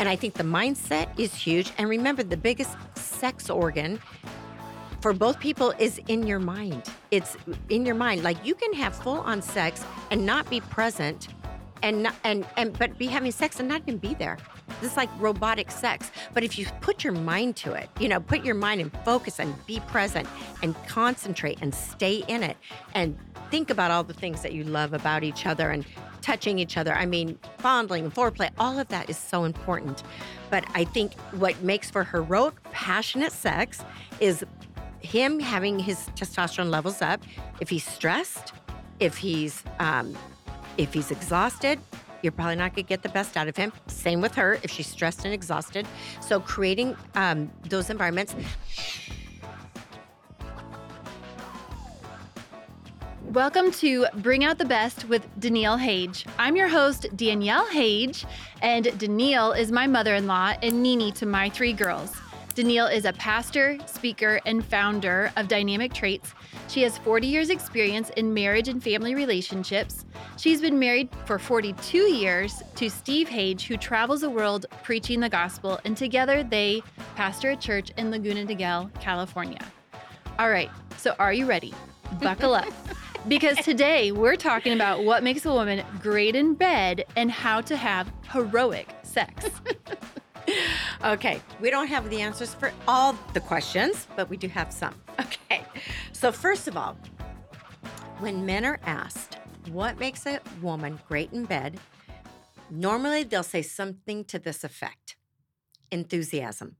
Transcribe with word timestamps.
And 0.00 0.08
I 0.08 0.16
think 0.16 0.34
the 0.34 0.42
mindset 0.42 1.08
is 1.18 1.34
huge. 1.34 1.72
And 1.76 1.88
remember, 1.88 2.22
the 2.22 2.36
biggest 2.36 2.74
sex 2.94 3.50
organ 3.50 4.00
for 5.02 5.12
both 5.12 5.38
people 5.38 5.72
is 5.78 6.00
in 6.08 6.26
your 6.26 6.38
mind. 6.38 6.90
It's 7.10 7.36
in 7.68 7.84
your 7.84 7.94
mind. 7.94 8.22
Like 8.22 8.44
you 8.44 8.54
can 8.54 8.72
have 8.72 8.94
full 8.96 9.20
on 9.20 9.42
sex 9.42 9.84
and 10.10 10.24
not 10.24 10.48
be 10.48 10.60
present 10.62 11.28
and 11.82 12.02
not, 12.02 12.14
and 12.24 12.46
and 12.56 12.76
but 12.78 12.96
be 12.98 13.06
having 13.06 13.30
sex 13.30 13.60
and 13.60 13.68
not 13.68 13.82
even 13.82 13.98
be 13.98 14.14
there. 14.14 14.38
Is 14.82 14.96
like 14.96 15.10
robotic 15.18 15.70
sex. 15.70 16.10
But 16.32 16.42
if 16.42 16.58
you 16.58 16.66
put 16.80 17.04
your 17.04 17.12
mind 17.12 17.56
to 17.56 17.72
it, 17.72 17.90
you 17.98 18.08
know, 18.08 18.20
put 18.20 18.44
your 18.44 18.54
mind 18.54 18.80
and 18.80 18.90
focus 19.04 19.38
and 19.38 19.54
be 19.66 19.80
present 19.80 20.26
and 20.62 20.74
concentrate 20.86 21.58
and 21.60 21.74
stay 21.74 22.24
in 22.28 22.42
it 22.42 22.56
and 22.94 23.18
think 23.50 23.70
about 23.70 23.90
all 23.90 24.04
the 24.04 24.14
things 24.14 24.42
that 24.42 24.52
you 24.52 24.64
love 24.64 24.94
about 24.94 25.22
each 25.22 25.44
other 25.46 25.70
and 25.70 25.84
touching 26.22 26.58
each 26.58 26.76
other. 26.76 26.94
I 26.94 27.06
mean, 27.06 27.38
fondling 27.58 28.04
and 28.04 28.14
foreplay, 28.14 28.50
all 28.58 28.78
of 28.78 28.88
that 28.88 29.10
is 29.10 29.18
so 29.18 29.44
important. 29.44 30.02
But 30.50 30.64
I 30.74 30.84
think 30.84 31.14
what 31.32 31.60
makes 31.62 31.90
for 31.90 32.04
heroic, 32.04 32.54
passionate 32.72 33.32
sex 33.32 33.82
is 34.18 34.44
him 35.00 35.40
having 35.40 35.78
his 35.78 35.98
testosterone 36.16 36.70
levels 36.70 37.02
up. 37.02 37.22
If 37.60 37.68
he's 37.68 37.84
stressed, 37.84 38.52
if 38.98 39.16
he's 39.16 39.62
um, 39.78 40.16
if 40.76 40.94
he's 40.94 41.10
exhausted, 41.10 41.78
you're 42.22 42.32
probably 42.32 42.56
not 42.56 42.74
going 42.74 42.84
to 42.84 42.88
get 42.88 43.02
the 43.02 43.08
best 43.08 43.36
out 43.36 43.48
of 43.48 43.56
him. 43.56 43.72
Same 43.86 44.20
with 44.20 44.34
her 44.34 44.58
if 44.62 44.70
she's 44.70 44.86
stressed 44.86 45.24
and 45.24 45.34
exhausted. 45.34 45.86
So 46.20 46.40
creating 46.40 46.96
um, 47.14 47.50
those 47.68 47.90
environments. 47.90 48.34
Welcome 53.24 53.70
to 53.72 54.06
Bring 54.16 54.42
Out 54.42 54.58
the 54.58 54.64
Best 54.64 55.08
with 55.08 55.24
Daniele 55.38 55.76
Hage. 55.76 56.26
I'm 56.36 56.56
your 56.56 56.66
host, 56.66 57.06
Daniele 57.14 57.66
Hage, 57.66 58.24
and 58.60 58.98
Danielle 58.98 59.52
is 59.52 59.70
my 59.70 59.86
mother 59.86 60.16
in 60.16 60.26
law 60.26 60.54
and 60.62 60.82
Nini 60.82 61.12
to 61.12 61.26
my 61.26 61.48
three 61.48 61.72
girls. 61.72 62.12
Danielle 62.60 62.88
is 62.88 63.06
a 63.06 63.14
pastor, 63.14 63.78
speaker, 63.86 64.38
and 64.44 64.62
founder 64.62 65.32
of 65.38 65.48
Dynamic 65.48 65.94
Traits. 65.94 66.34
She 66.68 66.82
has 66.82 66.98
40 66.98 67.26
years' 67.26 67.48
experience 67.48 68.10
in 68.18 68.34
marriage 68.34 68.68
and 68.68 68.84
family 68.84 69.14
relationships. 69.14 70.04
She's 70.36 70.60
been 70.60 70.78
married 70.78 71.08
for 71.24 71.38
42 71.38 71.96
years 72.12 72.62
to 72.76 72.90
Steve 72.90 73.30
Hage, 73.30 73.66
who 73.66 73.78
travels 73.78 74.20
the 74.20 74.28
world 74.28 74.66
preaching 74.82 75.20
the 75.20 75.28
gospel, 75.30 75.80
and 75.86 75.96
together 75.96 76.42
they 76.42 76.82
pastor 77.16 77.52
a 77.52 77.56
church 77.56 77.92
in 77.96 78.10
Laguna 78.10 78.44
Niguel, 78.44 78.92
California. 79.00 79.64
All 80.38 80.50
right, 80.50 80.70
so 80.98 81.14
are 81.18 81.32
you 81.32 81.46
ready? 81.46 81.72
Buckle 82.20 82.54
up. 82.54 82.68
Because 83.28 83.58
today 83.58 84.12
we're 84.12 84.36
talking 84.36 84.72
about 84.72 85.04
what 85.04 85.22
makes 85.22 85.44
a 85.44 85.52
woman 85.52 85.84
great 86.00 86.34
in 86.34 86.54
bed 86.54 87.04
and 87.16 87.30
how 87.30 87.60
to 87.60 87.76
have 87.76 88.10
heroic 88.32 88.88
sex. 89.02 89.50
Okay, 91.04 91.40
we 91.60 91.70
don't 91.70 91.86
have 91.86 92.10
the 92.10 92.20
answers 92.20 92.52
for 92.52 92.72
all 92.86 93.16
the 93.32 93.40
questions, 93.40 94.06
but 94.16 94.28
we 94.28 94.36
do 94.36 94.48
have 94.48 94.72
some. 94.72 94.94
Okay, 95.20 95.64
so 96.12 96.30
first 96.32 96.68
of 96.68 96.76
all, 96.76 96.96
when 98.18 98.46
men 98.46 98.64
are 98.64 98.78
asked 98.84 99.38
what 99.70 99.98
makes 99.98 100.26
a 100.26 100.40
woman 100.62 100.98
great 101.08 101.32
in 101.32 101.44
bed, 101.44 101.78
normally 102.70 103.22
they'll 103.22 103.42
say 103.42 103.62
something 103.62 104.24
to 104.26 104.38
this 104.38 104.64
effect 104.64 105.16
enthusiasm. 105.90 106.76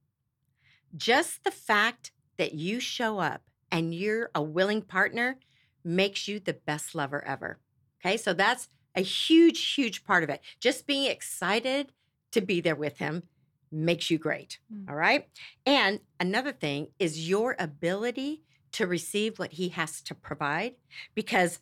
Just 0.96 1.44
the 1.44 1.50
fact 1.50 2.12
that 2.36 2.54
you 2.54 2.80
show 2.80 3.18
up 3.18 3.42
and 3.70 3.94
you're 3.94 4.30
a 4.34 4.42
willing 4.42 4.82
partner 4.82 5.38
makes 5.84 6.28
you 6.28 6.38
the 6.38 6.54
best 6.54 6.94
lover 6.94 7.24
ever. 7.24 7.58
Okay, 8.00 8.16
so 8.16 8.32
that's 8.32 8.68
a 8.94 9.00
huge, 9.00 9.74
huge 9.74 10.04
part 10.04 10.22
of 10.22 10.30
it. 10.30 10.40
Just 10.60 10.86
being 10.86 11.10
excited 11.10 11.92
to 12.32 12.40
be 12.40 12.60
there 12.60 12.76
with 12.76 12.98
him 12.98 13.24
makes 13.72 14.10
you 14.10 14.18
great. 14.18 14.58
Mm. 14.72 14.88
All 14.88 14.96
right. 14.96 15.28
And 15.66 16.00
another 16.18 16.52
thing 16.52 16.88
is 16.98 17.28
your 17.28 17.56
ability 17.58 18.42
to 18.72 18.86
receive 18.86 19.38
what 19.38 19.52
he 19.52 19.70
has 19.70 20.00
to 20.02 20.14
provide, 20.14 20.74
because 21.14 21.58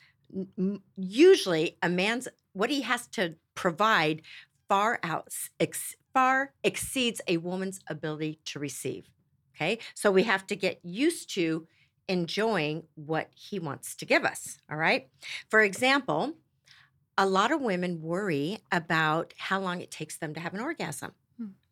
usually 0.97 1.78
a 1.83 1.88
man's 1.88 2.28
what 2.53 2.71
he 2.71 2.83
has 2.83 3.06
to 3.06 3.34
provide 3.55 4.22
far 4.69 4.99
out 5.03 5.28
ex, 5.59 5.97
far 6.12 6.53
exceeds 6.62 7.21
a 7.27 7.38
woman's 7.38 7.81
ability 7.88 8.38
to 8.44 8.59
receive. 8.59 9.09
Okay. 9.54 9.78
So 9.94 10.10
we 10.10 10.25
have 10.25 10.47
to 10.49 10.56
get 10.56 10.81
used 10.83 11.34
to 11.34 11.66
enjoying 12.09 12.84
what 12.94 13.28
he 13.34 13.59
wants 13.59 13.94
to 13.97 14.06
give 14.06 14.25
us. 14.25 14.59
All 14.71 14.77
right. 14.77 15.09
For 15.50 15.60
example, 15.60 16.34
a 17.16 17.27
lot 17.27 17.50
of 17.50 17.60
women 17.60 18.00
worry 18.00 18.59
about 18.71 19.34
how 19.37 19.60
long 19.60 19.81
it 19.81 19.91
takes 19.91 20.19
them 20.19 20.34
to 20.34 20.41
have 20.41 20.54
an 20.54 20.60
orgasm. 20.60 21.12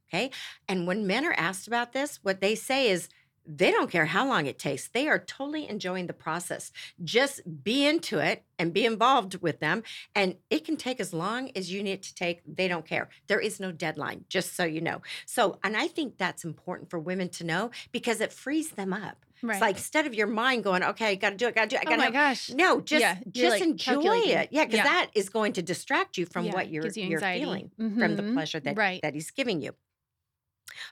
Okay. 0.08 0.30
And 0.68 0.86
when 0.86 1.06
men 1.06 1.24
are 1.24 1.34
asked 1.36 1.66
about 1.66 1.92
this, 1.92 2.18
what 2.22 2.40
they 2.40 2.54
say 2.54 2.90
is 2.90 3.08
they 3.48 3.70
don't 3.70 3.90
care 3.90 4.06
how 4.06 4.26
long 4.26 4.46
it 4.46 4.58
takes. 4.58 4.88
They 4.88 5.06
are 5.08 5.20
totally 5.20 5.68
enjoying 5.68 6.08
the 6.08 6.12
process. 6.12 6.72
Just 7.04 7.40
be 7.62 7.86
into 7.86 8.18
it 8.18 8.44
and 8.58 8.72
be 8.72 8.84
involved 8.84 9.40
with 9.40 9.60
them. 9.60 9.84
And 10.16 10.36
it 10.50 10.64
can 10.64 10.76
take 10.76 10.98
as 10.98 11.12
long 11.12 11.50
as 11.54 11.72
you 11.72 11.80
need 11.82 12.02
to 12.02 12.14
take. 12.14 12.42
They 12.44 12.66
don't 12.66 12.84
care. 12.84 13.08
There 13.28 13.38
is 13.38 13.60
no 13.60 13.70
deadline, 13.70 14.24
just 14.28 14.56
so 14.56 14.64
you 14.64 14.80
know. 14.80 15.00
So, 15.26 15.60
and 15.62 15.76
I 15.76 15.86
think 15.86 16.18
that's 16.18 16.44
important 16.44 16.90
for 16.90 16.98
women 16.98 17.28
to 17.30 17.44
know 17.44 17.70
because 17.92 18.20
it 18.20 18.32
frees 18.32 18.72
them 18.72 18.92
up. 18.92 19.24
Right. 19.42 19.54
It's 19.56 19.60
like 19.60 19.76
instead 19.76 20.06
of 20.06 20.14
your 20.14 20.26
mind 20.26 20.64
going, 20.64 20.82
okay, 20.82 21.14
got 21.14 21.30
to 21.30 21.36
do 21.36 21.46
it, 21.46 21.54
got 21.54 21.62
to 21.64 21.68
do 21.68 21.76
it, 21.76 21.82
I 21.82 21.84
oh 21.86 21.90
got 21.90 21.96
to 21.96 21.98
my 21.98 22.04
have 22.06 22.12
gosh. 22.12 22.48
no, 22.50 22.80
just 22.80 23.00
Yeah, 23.00 23.18
just 23.30 23.60
like, 23.60 23.62
enjoy 23.62 24.00
it. 24.16 24.48
Yeah, 24.50 24.64
because 24.64 24.78
Yeah. 24.78 24.84
that 24.84 25.10
is 25.14 25.28
going 25.28 25.52
to 25.54 25.62
distract 25.62 26.16
you 26.18 26.26
from 26.26 26.46
Yeah, 26.46 26.52
what 26.52 26.68
you're 26.70 26.86
you 26.86 27.02
you're 27.04 27.18
anxiety. 27.18 27.40
feeling 27.40 27.70
from 27.98 28.16
the 28.16 28.22
Mhm. 28.22 28.32
pleasure 28.32 28.60
that 28.60 28.76
Right. 28.76 29.00
that 29.02 29.14
he's 29.14 29.30
giving 29.30 29.60
you. 29.60 29.76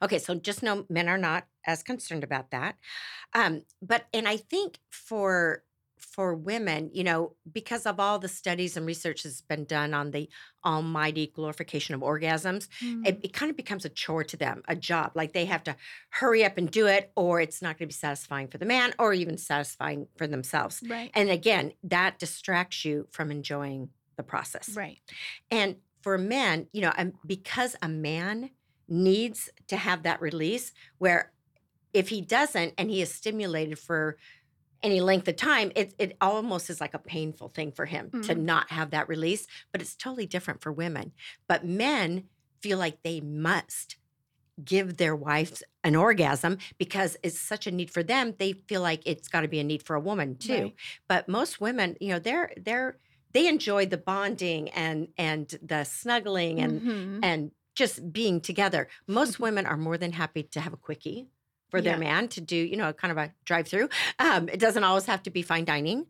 Okay, 0.03 0.19
so 0.19 0.35
just 0.35 0.63
know 0.63 0.87
men 0.89 1.09
are 1.09 1.19
not 1.19 1.47
as 1.67 1.83
concerned 1.83 2.25
about 2.25 2.51
that. 2.51 2.77
Um, 3.33 3.63
but 3.83 4.07
and 4.13 4.29
I 4.29 4.37
think 4.37 4.79
for 4.91 5.65
for 5.97 6.35
women, 6.35 6.91
you 6.93 7.03
know, 7.03 7.35
because 7.51 7.87
of 7.87 7.99
all 7.99 8.19
the 8.19 8.29
studies 8.29 8.77
and 8.77 8.85
research 8.85 9.23
that's 9.23 9.41
been 9.41 9.65
done 9.65 9.95
on 9.95 10.11
the 10.11 10.29
almighty 10.65 11.27
glorification 11.29 11.95
of 11.95 12.03
orgasms, 12.03 12.69
Mm. 12.83 13.07
it, 13.07 13.21
it 13.23 13.33
kind 13.33 13.49
of 13.51 13.57
becomes 13.57 13.85
a 13.85 13.89
chore 13.89 14.23
to 14.25 14.37
them, 14.37 14.63
a 14.69 14.77
job. 14.77 15.13
Like 15.15 15.33
they 15.33 15.47
have 15.47 15.63
to 15.65 15.77
hurry 16.11 16.45
up 16.45 16.59
and 16.59 16.71
do 16.71 16.87
it, 16.87 17.11
or 17.17 17.41
it's 17.41 17.63
not 17.63 17.79
going 17.79 17.89
to 17.89 17.93
be 17.95 17.99
satisfying 17.99 18.49
for 18.49 18.59
the 18.59 18.67
man, 18.67 18.93
or 18.99 19.15
even 19.15 19.39
satisfying 19.39 20.07
for 20.17 20.27
themselves. 20.27 20.83
right. 20.89 21.11
And 21.15 21.31
again, 21.31 21.73
that 21.85 22.19
distracts 22.19 22.85
you 22.85 23.09
from 23.11 23.31
enjoying 23.31 23.89
the 24.17 24.23
process. 24.25 24.77
right. 24.77 25.01
And 25.51 25.77
for 26.03 26.19
men, 26.19 26.69
you 26.73 26.83
know, 26.83 26.93
because 27.27 27.77
a 27.83 27.89
man 27.89 28.51
needs 28.89 29.51
to 29.69 29.77
have 29.77 30.03
that 30.05 30.21
release, 30.21 30.73
where 30.99 31.33
if 31.93 32.09
he 32.09 32.21
doesn't 32.21 32.75
and 32.79 32.91
he 32.91 33.01
is 33.03 33.13
stimulated 33.15 33.79
for 33.79 34.17
any 34.83 35.01
length 35.01 35.29
of 35.29 35.37
time, 35.37 35.73
it, 35.77 35.95
it 35.99 36.17
almost 36.21 36.69
is 36.71 36.81
like 36.81 36.95
a 36.95 36.99
painful 36.99 37.49
thing 37.49 37.73
for 37.73 37.87
him 37.87 38.11
to 38.11 38.35
Mhm. 38.35 38.41
not 38.43 38.71
have 38.71 38.91
that 38.91 39.09
release. 39.09 39.47
But 39.73 39.81
it's 39.81 39.97
totally 39.97 40.27
different 40.27 40.63
for 40.63 40.73
women. 40.73 41.13
But 41.49 41.65
men 41.65 42.29
feel 42.61 42.79
like 42.79 43.03
they 43.03 43.21
must 43.21 43.97
give 44.65 44.99
their 44.99 45.17
wives 45.17 45.63
an 45.85 45.97
orgasm 45.97 46.59
because 46.79 47.17
it's 47.23 47.41
such 47.41 47.67
a 47.67 47.71
need 47.73 47.91
for 47.91 48.03
them. 48.05 48.35
They 48.39 48.53
feel 48.53 48.83
like 48.83 49.03
it's 49.07 49.29
got 49.29 49.41
to 49.43 49.49
be 49.49 49.59
a 49.61 49.65
need 49.65 49.83
for 49.83 49.97
a 49.97 50.01
woman 50.01 50.37
too 50.37 50.53
Right. 50.63 50.75
but 51.09 51.29
most 51.29 51.61
women 51.61 51.97
you 52.01 52.11
know 52.11 52.21
they're 52.21 52.53
they're 52.57 52.99
they 53.33 53.49
enjoy 53.49 53.87
the 53.87 53.99
bonding 53.99 54.69
and 54.71 55.09
and 55.19 55.49
the 55.61 55.85
snuggling 55.85 56.61
and 56.61 56.81
Mhm. 56.83 57.21
and 57.25 57.53
just 57.75 58.13
being 58.13 58.41
together. 58.41 58.89
Most 59.07 59.41
women 59.41 59.67
are 59.67 59.77
more 59.77 59.99
than 59.99 60.13
happy 60.13 60.43
to 60.45 60.61
have 60.61 60.73
a 60.73 60.77
quickie 60.77 61.27
for 61.71 61.81
their 61.81 61.95
Yeah. 61.95 61.99
man 61.99 62.29
to 62.29 62.41
do 62.41 62.57
you 62.57 62.77
know 62.77 62.93
kind 62.93 63.11
of 63.11 63.19
a 63.19 63.33
drive 63.45 63.67
through 63.67 63.89
um, 64.21 64.49
it 64.49 64.61
doesn't 64.61 64.85
always 64.85 65.07
have 65.07 65.23
to 65.25 65.31
be 65.31 65.43
fine 65.43 65.65
dining. 65.65 66.07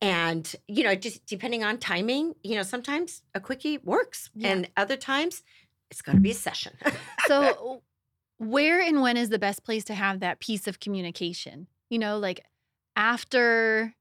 And 0.00 0.50
you 0.68 0.84
know 0.84 0.94
just 0.94 1.26
depending 1.26 1.62
on 1.64 1.78
timing 1.78 2.34
you 2.42 2.54
know 2.56 2.62
sometimes 2.62 3.22
a 3.34 3.40
quickie 3.40 3.78
works 3.78 4.30
Yeah. 4.34 4.52
and 4.52 4.70
other 4.76 4.96
times 4.96 5.42
it's 5.90 6.00
got 6.02 6.12
to 6.12 6.20
be 6.20 6.30
a 6.30 6.34
session. 6.34 6.72
So 7.26 7.82
where 8.38 8.80
and 8.80 9.02
when 9.02 9.16
is 9.16 9.28
the 9.28 9.38
best 9.38 9.64
place 9.64 9.84
to 9.84 9.94
have 9.94 10.20
that 10.20 10.40
piece 10.40 10.66
of 10.66 10.80
communication? 10.80 11.66
You 11.90 11.98
know 11.98 12.18
like 12.18 12.40
after 12.96 13.94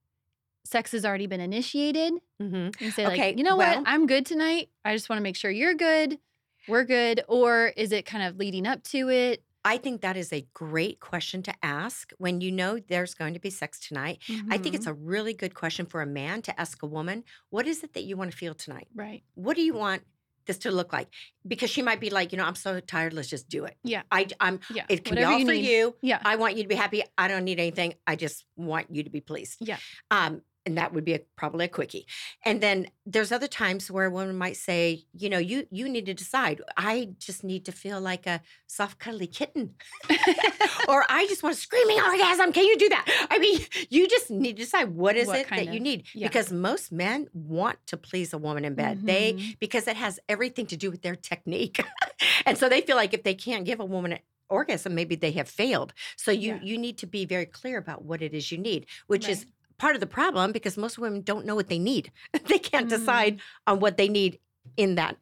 sex 0.65 0.91
has 0.91 1.03
already 1.05 1.27
been 1.27 1.41
initiated 1.41 2.13
Mhm. 2.41 2.75
and 2.79 2.93
say 2.93 3.05
Okay, 3.07 3.17
like 3.29 3.37
you 3.37 3.43
know 3.43 3.55
well- 3.57 3.79
what 3.79 3.87
i'm 3.87 4.05
good 4.07 4.25
tonight. 4.25 4.69
I 4.85 4.93
just 4.95 5.09
want 5.09 5.17
to 5.19 5.23
make 5.23 5.35
sure 5.35 5.51
you're 5.51 5.73
good 5.73 6.19
we're 6.67 6.83
good 6.83 7.23
or 7.27 7.67
is 7.77 7.91
it 7.91 8.05
kind 8.05 8.23
of 8.23 8.37
leading 8.37 8.65
up 8.67 8.83
to 8.83 9.09
it 9.09 9.43
I 9.63 9.77
think 9.77 10.01
that 10.01 10.17
is 10.17 10.33
a 10.33 10.47
great 10.55 10.99
question 10.99 11.43
to 11.43 11.53
ask 11.61 12.11
when 12.17 12.41
you 12.41 12.51
know 12.51 12.79
there's 12.79 13.13
going 13.13 13.35
to 13.35 13.39
be 13.39 13.51
sex 13.51 13.79
tonight. 13.79 14.17
I 14.49 14.57
think 14.57 14.73
it's 14.73 14.87
Mhm. 14.87 14.89
a 14.89 14.93
really 14.95 15.35
good 15.35 15.53
question 15.53 15.85
for 15.85 16.01
a 16.01 16.05
man 16.07 16.41
to 16.41 16.59
ask 16.59 16.81
a 16.81 16.87
woman, 16.87 17.23
what 17.51 17.67
is 17.67 17.83
it 17.83 17.93
that 17.93 18.03
you 18.05 18.17
want 18.17 18.31
to 18.31 18.37
feel 18.37 18.55
tonight? 18.55 18.87
right 18.95 19.21
What 19.35 19.55
do 19.55 19.61
you 19.61 19.75
want 19.75 20.01
this 20.47 20.57
to 20.65 20.71
look 20.71 20.91
like? 20.91 21.09
Because 21.47 21.69
she 21.69 21.83
might 21.83 21.99
be 21.99 22.09
like, 22.09 22.31
you 22.31 22.39
know, 22.39 22.45
I'm 22.45 22.55
so 22.55 22.79
tired, 22.79 23.13
let's 23.13 23.27
just 23.29 23.49
do 23.49 23.65
it. 23.65 23.77
Yeah. 23.83 24.01
I 24.11 24.25
I'm 24.39 24.61
yeah 24.73 24.85
it 24.89 25.05
can 25.05 25.13
be 25.13 25.21
whatever 25.21 25.33
all 25.33 25.39
you 25.41 25.45
for 25.45 25.51
need. 25.51 25.69
you. 25.69 25.95
yeah 26.01 26.19
I 26.25 26.37
want 26.37 26.57
you 26.57 26.63
to 26.63 26.67
be 26.67 26.73
happy. 26.73 27.03
I 27.15 27.27
don't 27.27 27.43
need 27.43 27.59
anything. 27.59 27.93
I 28.07 28.15
just 28.15 28.45
want 28.55 28.87
you 28.89 29.03
to 29.03 29.11
be 29.11 29.21
pleased. 29.21 29.57
Yeah. 29.59 29.77
Um, 30.09 30.41
and 30.65 30.77
that 30.77 30.93
would 30.93 31.03
be 31.05 31.13
a, 31.13 31.19
probably 31.35 31.65
a 31.65 31.67
quickie. 31.67 32.05
And 32.45 32.61
then 32.61 32.87
there's 33.05 33.31
other 33.31 33.47
times 33.47 33.89
where 33.89 34.05
a 34.05 34.11
woman 34.11 34.37
might 34.37 34.57
say, 34.57 35.05
you 35.13 35.29
know, 35.29 35.37
you 35.39 35.67
you 35.71 35.89
need 35.89 36.05
to 36.05 36.13
decide. 36.13 36.61
I 36.77 37.09
just 37.19 37.43
need 37.43 37.65
to 37.65 37.71
feel 37.71 37.99
like 37.99 38.27
a 38.27 38.41
soft 38.67 38.99
cuddly 38.99 39.27
kitten, 39.27 39.75
or 40.87 41.05
I 41.09 41.25
just 41.27 41.43
want 41.43 41.55
a 41.55 41.59
screaming 41.59 41.99
orgasm. 41.99 42.53
Can 42.53 42.65
you 42.65 42.77
do 42.77 42.89
that? 42.89 43.27
I 43.29 43.39
mean, 43.39 43.59
you 43.89 44.07
just 44.07 44.29
need 44.29 44.57
to 44.57 44.63
decide 44.63 44.89
what 44.89 45.15
is 45.15 45.27
What 45.27 45.39
it 45.39 45.49
that 45.49 45.55
kind 45.57 45.73
you 45.73 45.79
need 45.79 46.05
yeah. 46.13 46.27
because 46.27 46.51
most 46.51 46.91
men 46.91 47.27
want 47.33 47.77
to 47.87 47.97
please 47.97 48.33
a 48.33 48.37
woman 48.37 48.65
in 48.65 48.75
bed. 48.75 49.05
They 49.05 49.33
Mhm. 49.33 49.59
because 49.59 49.87
it 49.87 49.95
has 49.95 50.19
everything 50.29 50.65
to 50.67 50.77
do 50.77 50.91
with 50.91 51.01
their 51.01 51.15
technique, 51.15 51.79
and 52.45 52.57
so 52.57 52.69
they 52.69 52.81
feel 52.81 52.95
like 52.95 53.13
if 53.13 53.23
they 53.23 53.33
can't 53.35 53.65
give 53.65 53.79
a 53.79 53.85
woman 53.85 54.13
an 54.13 54.19
orgasm, 54.49 54.93
maybe 54.93 55.15
they 55.15 55.31
have 55.31 55.49
failed. 55.49 55.93
So 56.17 56.31
you 56.31 56.53
Yeah. 56.55 56.59
you 56.61 56.77
need 56.77 56.97
to 56.99 57.07
be 57.07 57.25
very 57.25 57.45
clear 57.45 57.77
about 57.77 58.03
what 58.03 58.21
it 58.21 58.33
is 58.33 58.51
you 58.51 58.57
need, 58.57 58.85
which 59.07 59.27
is. 59.27 59.45
Part 59.81 59.95
of 59.95 59.99
the 59.99 60.07
problem 60.21 60.51
because 60.51 60.77
most 60.77 60.99
women 60.99 61.21
don't 61.21 61.43
know 61.45 61.55
what 61.55 61.67
they 61.67 61.79
need. 61.79 62.11
they 62.51 62.59
can't 62.59 62.85
Mm. 62.87 62.97
decide 62.97 63.41
on 63.65 63.79
what 63.79 63.97
they 63.97 64.07
need 64.09 64.39
in 64.77 64.95
that 64.95 65.17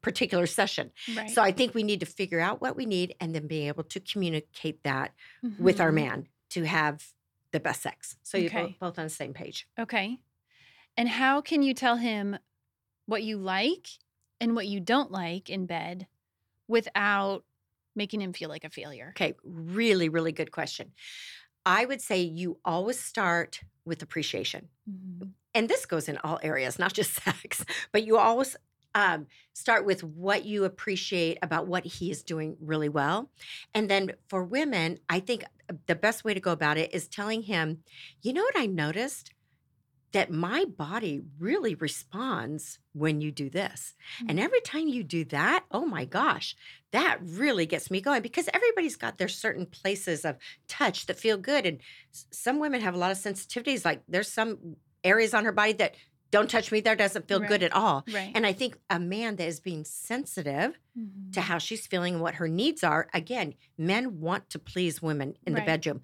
particular 0.00 0.46
session. 0.46 0.92
Right. 1.16 1.28
So 1.30 1.42
I 1.42 1.50
think 1.52 1.74
we 1.74 1.82
need 1.82 2.00
to 2.00 2.06
figure 2.06 2.40
out 2.40 2.60
what 2.60 2.76
we 2.76 2.86
need 2.86 3.14
and 3.20 3.34
then 3.34 3.46
be 3.48 3.66
able 3.68 3.84
to 3.84 3.98
communicate 4.00 4.82
that 4.84 5.12
with 5.58 5.80
our 5.80 5.90
Mhm. 5.90 5.94
man 6.02 6.28
to 6.50 6.64
have 6.64 6.94
the 7.52 7.60
best 7.60 7.82
sex. 7.82 8.16
So 8.22 8.38
you're 8.38 8.50
both, 8.50 8.78
both 8.78 8.98
on 8.98 9.04
the 9.04 9.10
same 9.22 9.32
page. 9.34 9.66
Okay. 9.78 10.18
And 10.96 11.08
how 11.08 11.40
can 11.40 11.62
you 11.62 11.74
tell 11.74 11.96
him 11.96 12.38
what 13.06 13.22
you 13.24 13.36
like 13.38 13.88
and 14.40 14.54
what 14.54 14.66
you 14.66 14.78
don't 14.80 15.10
like 15.10 15.50
in 15.50 15.66
bed 15.66 16.06
without 16.68 17.44
making 17.94 18.20
him 18.20 18.32
feel 18.32 18.48
like 18.48 18.64
a 18.64 18.70
failure? 18.70 19.08
Okay, 19.16 19.34
really, 19.44 20.08
really 20.08 20.32
good 20.32 20.50
question. 20.50 20.92
I 21.66 21.86
would 21.86 22.02
say 22.02 22.22
you 22.22 22.60
always 22.64 23.00
start 23.00 23.62
with 23.86 24.02
appreciation. 24.02 24.70
Mhm. 24.90 25.34
and 25.54 25.68
this 25.70 25.86
goes 25.86 26.08
in 26.08 26.18
all 26.18 26.38
areas, 26.42 26.78
not 26.78 26.92
just 26.94 27.14
sex, 27.24 27.64
but 27.92 28.04
you 28.04 28.18
always 28.18 28.56
um, 28.94 29.26
start 29.54 29.86
with 29.86 30.04
what 30.04 30.44
you 30.46 30.64
appreciate 30.64 31.38
about 31.42 31.66
what 31.68 31.84
he 31.86 32.10
is 32.10 32.22
doing 32.22 32.56
really 32.60 32.88
well. 32.90 33.30
And 33.74 33.90
then 33.90 34.12
for 34.28 34.44
women, 34.44 34.98
I 35.10 35.20
think 35.20 35.44
uh, 35.70 35.74
the 35.86 35.94
best 35.94 36.24
way 36.24 36.34
to 36.34 36.40
go 36.40 36.52
about 36.52 36.78
it 36.78 36.94
is 36.94 37.08
telling 37.08 37.42
him, 37.42 37.84
you 38.22 38.32
know 38.34 38.42
what 38.42 38.56
I 38.58 38.66
noticed? 38.66 39.32
That 40.12 40.30
my 40.30 40.64
body 40.64 41.20
really 41.38 41.74
responds 41.74 42.78
when 42.92 43.20
you 43.20 43.30
do 43.30 43.50
this. 43.50 43.94
And 44.28 44.40
every 44.40 44.60
time 44.60 44.88
you 44.88 45.02
do 45.04 45.24
that, 45.26 45.64
oh 45.70 45.84
my 45.84 46.04
gosh, 46.04 46.56
that 46.92 47.18
really 47.22 47.66
gets 47.66 47.90
me 47.90 48.00
going 48.00 48.22
because 48.22 48.48
everybody's 48.54 48.96
got 48.96 49.18
their 49.18 49.28
certain 49.28 49.66
places 49.66 50.24
of 50.24 50.36
touch 50.68 51.06
that 51.06 51.18
feel 51.18 51.36
good. 51.36 51.66
And 51.66 51.80
some 52.12 52.58
women 52.60 52.80
have 52.80 52.94
a 52.94 52.98
lot 52.98 53.10
of 53.10 53.18
sensitivities. 53.18 53.84
Like 53.84 54.02
there's 54.08 54.30
some 54.32 54.76
areas 55.04 55.34
on 55.34 55.44
her 55.44 55.52
body 55.52 55.72
that 55.74 55.96
don't 56.30 56.50
touch 56.50 56.72
me, 56.72 56.80
there 56.80 56.96
doesn't 56.96 57.28
feel 57.28 57.38
good 57.38 57.62
at 57.62 57.72
all. 57.72 58.04
Right. 58.12 58.32
And 58.34 58.44
I 58.46 58.52
think 58.52 58.76
a 58.90 58.98
man 58.98 59.36
that 59.36 59.46
is 59.46 59.60
being 59.60 59.84
sensitive 59.84 60.78
Mhm. 60.98 61.32
to 61.34 61.40
how 61.40 61.58
she's 61.58 61.86
feeling 61.86 62.14
and 62.14 62.22
what 62.22 62.34
her 62.36 62.48
needs 62.48 62.82
are, 62.82 63.08
again, 63.14 63.54
men 63.78 64.20
want 64.20 64.50
to 64.50 64.58
please 64.58 65.00
women 65.02 65.36
in 65.46 65.52
the 65.54 65.60
bedroom. 65.66 66.00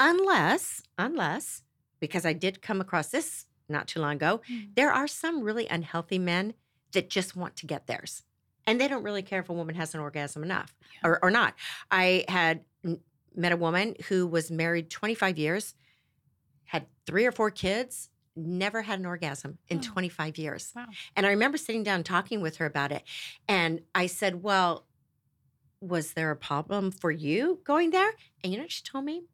Unless, 0.00 0.82
unless, 0.96 1.64
because 2.00 2.24
I 2.26 2.32
did 2.32 2.62
come 2.62 2.80
across 2.80 3.08
this 3.08 3.46
not 3.68 3.86
too 3.86 4.00
long 4.00 4.14
ago, 4.16 4.40
Mm. 4.50 4.74
there 4.76 4.90
are 4.92 5.06
some 5.06 5.42
really 5.42 5.66
unhealthy 5.68 6.18
men 6.18 6.54
that 6.92 7.10
just 7.10 7.36
want 7.36 7.54
to 7.56 7.66
get 7.66 7.86
theirs. 7.86 8.22
And 8.66 8.80
they 8.80 8.88
don't 8.88 9.02
really 9.02 9.22
care 9.22 9.40
if 9.40 9.48
a 9.48 9.52
woman 9.52 9.74
has 9.74 9.94
an 9.94 10.00
orgasm 10.00 10.42
enough 10.42 10.74
Yeah. 10.94 11.08
or, 11.10 11.18
or 11.24 11.30
not. 11.30 11.54
I 11.90 12.24
had 12.28 12.64
met 13.34 13.52
a 13.52 13.56
woman 13.56 13.94
who 14.08 14.26
was 14.26 14.50
married 14.50 14.90
25 14.90 15.36
years, 15.38 15.74
had 16.64 16.86
three 17.06 17.24
or 17.26 17.32
four 17.32 17.50
kids, 17.50 18.10
never 18.36 18.82
had 18.82 18.98
an 19.00 19.06
orgasm 19.06 19.58
in 19.68 19.78
Oh. 19.78 19.82
25 19.82 20.38
years. 20.38 20.72
Wow. 20.74 20.86
And 21.16 21.26
I 21.26 21.30
remember 21.30 21.58
sitting 21.58 21.82
down 21.82 22.04
talking 22.04 22.40
with 22.40 22.56
her 22.56 22.66
about 22.66 22.92
it. 22.92 23.02
And 23.48 23.82
I 23.94 24.06
said, 24.06 24.42
Well, 24.42 24.86
was 25.80 26.12
there 26.14 26.30
a 26.30 26.36
problem 26.36 26.90
for 26.90 27.10
you 27.10 27.60
going 27.64 27.90
there? 27.90 28.12
And 28.42 28.52
you 28.52 28.58
know 28.58 28.64
what 28.64 28.72
she 28.72 28.82
told 28.82 29.04
me? 29.04 29.24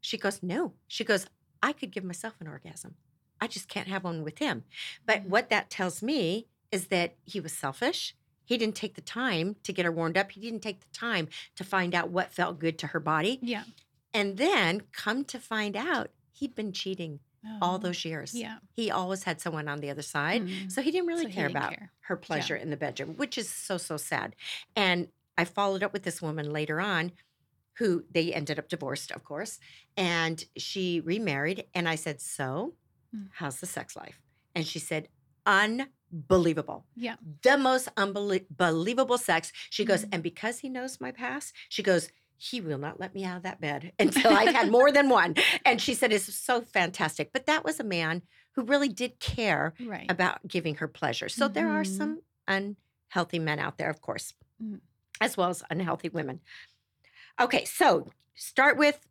She 0.00 0.16
goes, 0.18 0.42
No. 0.42 0.74
She 0.88 1.04
goes, 1.04 1.26
I 1.62 1.72
could 1.72 1.90
give 1.92 2.04
myself 2.04 2.34
an 2.40 2.48
orgasm. 2.48 2.96
I 3.40 3.46
just 3.46 3.68
can't 3.68 3.88
have 3.88 4.04
one 4.04 4.22
with 4.22 4.38
him. 4.38 4.64
But 5.06 5.24
Mhm. 5.24 5.28
what 5.28 5.50
that 5.50 5.70
tells 5.70 6.02
me 6.02 6.48
is 6.70 6.86
that 6.88 7.16
he 7.24 7.40
was 7.40 7.52
selfish. 7.52 8.14
He 8.44 8.56
didn't 8.58 8.76
take 8.76 8.94
the 8.94 9.00
time 9.00 9.56
to 9.62 9.72
get 9.72 9.84
her 9.84 9.92
warmed 9.92 10.16
up. 10.16 10.32
He 10.32 10.40
didn't 10.40 10.60
take 10.62 10.80
the 10.80 10.92
time 10.92 11.28
to 11.56 11.64
find 11.64 11.94
out 11.94 12.10
what 12.10 12.32
felt 12.32 12.58
good 12.58 12.78
to 12.80 12.88
her 12.88 13.00
body. 13.00 13.38
Yeah. 13.42 13.64
And 14.12 14.36
then 14.36 14.82
come 14.92 15.24
to 15.26 15.38
find 15.38 15.76
out, 15.76 16.10
he'd 16.32 16.54
been 16.54 16.72
cheating 16.72 17.20
all 17.60 17.74
Oh, 17.74 17.78
those 17.78 18.04
years. 18.04 18.34
Yeah. 18.34 18.58
He 18.76 18.90
always 18.90 19.24
had 19.24 19.40
someone 19.40 19.66
on 19.68 19.80
the 19.80 19.90
other 19.90 20.02
side. 20.02 20.42
Mhm. 20.42 20.70
So 20.70 20.80
he 20.82 20.90
didn't 20.90 21.06
really 21.08 21.24
So 21.24 21.30
care 21.30 21.48
didn't 21.48 21.56
about 21.56 21.70
care. 21.74 21.92
her 22.00 22.16
pleasure 22.16 22.54
in 22.56 22.70
the 22.70 22.76
bedroom, 22.76 23.16
which 23.16 23.36
is 23.38 23.48
so, 23.50 23.78
so 23.78 23.96
sad. 23.96 24.36
And 24.76 25.08
I 25.36 25.44
followed 25.44 25.82
up 25.82 25.92
with 25.92 26.04
this 26.04 26.22
woman 26.22 26.52
later 26.52 26.80
on 26.80 27.12
who 27.78 28.04
they 28.10 28.32
ended 28.34 28.58
up 28.58 28.68
divorced, 28.68 29.10
of 29.10 29.24
course. 29.24 29.58
And 29.96 30.44
she 30.56 31.00
remarried. 31.00 31.64
And 31.74 31.88
I 31.88 31.94
said, 31.96 32.20
So, 32.20 32.74
Mm. 33.14 33.28
how's 33.34 33.60
the 33.60 33.66
sex 33.66 33.94
life? 33.94 34.20
And 34.54 34.66
she 34.66 34.78
said, 34.78 35.08
Unbelievable. 35.46 36.86
Yeah. 36.96 37.16
The 37.42 37.58
most 37.58 37.88
unbelievable 37.96 39.18
sex. 39.18 39.52
She 39.70 39.84
goes, 39.84 40.04
Mhm. 40.04 40.08
And 40.12 40.22
because 40.22 40.58
he 40.60 40.68
knows 40.68 41.00
my 41.00 41.10
past, 41.12 41.54
she 41.68 41.82
goes, 41.82 42.10
he 42.36 42.60
will 42.60 42.78
not 42.78 42.98
let 42.98 43.14
me 43.14 43.24
out 43.24 43.36
of 43.36 43.42
that 43.44 43.60
bed 43.60 43.92
until 43.98 44.32
I've 44.32 44.54
had 44.54 44.70
more 44.78 44.90
than 44.90 45.08
one. 45.08 45.34
And 45.64 45.80
she 45.80 45.94
said, 45.94 46.12
It's 46.12 46.32
so 46.34 46.60
fantastic. 46.62 47.32
But 47.32 47.46
that 47.46 47.64
was 47.64 47.78
a 47.80 47.84
man 47.84 48.22
who 48.52 48.62
really 48.64 48.88
did 48.88 49.18
care 49.20 49.74
Right. 49.80 50.10
about 50.10 50.46
giving 50.46 50.76
her 50.76 50.88
pleasure. 50.88 51.28
So 51.28 51.48
there 51.48 51.70
are 51.70 51.84
Mhm. 51.84 51.96
some 51.96 52.22
unhealthy 52.48 53.38
men 53.38 53.58
out 53.58 53.78
there, 53.78 53.90
of 53.90 54.00
course, 54.00 54.34
Mm. 54.62 54.80
as 55.20 55.36
well 55.36 55.50
as 55.50 55.62
unhealthy 55.70 56.08
women. 56.08 56.40
Okay, 57.40 57.64
so 57.64 58.08
start 58.34 58.76
with 58.76 59.06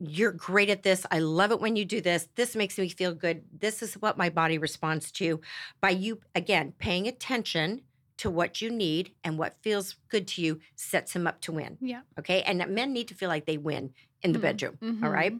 you're 0.00 0.32
great 0.32 0.68
at 0.70 0.82
this. 0.82 1.06
I 1.10 1.20
love 1.20 1.52
it 1.52 1.60
when 1.60 1.76
you 1.76 1.84
do 1.84 2.00
this. 2.00 2.28
This 2.34 2.56
makes 2.56 2.76
me 2.78 2.88
feel 2.88 3.14
good. 3.14 3.44
This 3.56 3.82
is 3.82 3.94
what 3.94 4.18
my 4.18 4.28
body 4.28 4.58
responds 4.58 5.10
to. 5.12 5.40
By 5.80 5.90
you, 5.90 6.20
again, 6.34 6.72
paying 6.78 7.06
attention 7.06 7.82
to 8.18 8.28
what 8.30 8.60
you 8.60 8.70
need 8.70 9.14
and 9.22 9.38
what 9.38 9.56
feels 9.62 9.96
good 10.08 10.26
to 10.28 10.42
you 10.42 10.60
sets 10.76 11.14
him 11.14 11.26
up 11.26 11.40
to 11.42 11.52
win. 11.52 11.78
Yeah. 11.80 12.02
Okay. 12.18 12.42
And 12.42 12.66
men 12.68 12.92
need 12.92 13.08
to 13.08 13.14
feel 13.14 13.28
like 13.28 13.46
they 13.46 13.56
win 13.56 13.94
in 14.22 14.32
the 14.32 14.38
Mm, 14.38 14.42
bedroom. 14.42 14.78
All 15.02 15.10
mhm. 15.10 15.12
right. 15.12 15.32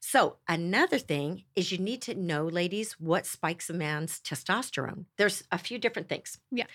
So, 0.00 0.38
another 0.48 0.98
thing 0.98 1.44
is 1.56 1.72
you 1.72 1.78
need 1.78 2.02
to 2.02 2.14
know, 2.14 2.46
ladies, 2.46 2.92
what 3.00 3.26
spikes 3.26 3.70
a 3.70 3.74
man's 3.74 4.20
testosterone. 4.20 5.06
There's 5.16 5.42
a 5.50 5.58
few 5.58 5.78
different 5.78 6.08
things. 6.08 6.38
Yeah. 6.50 6.66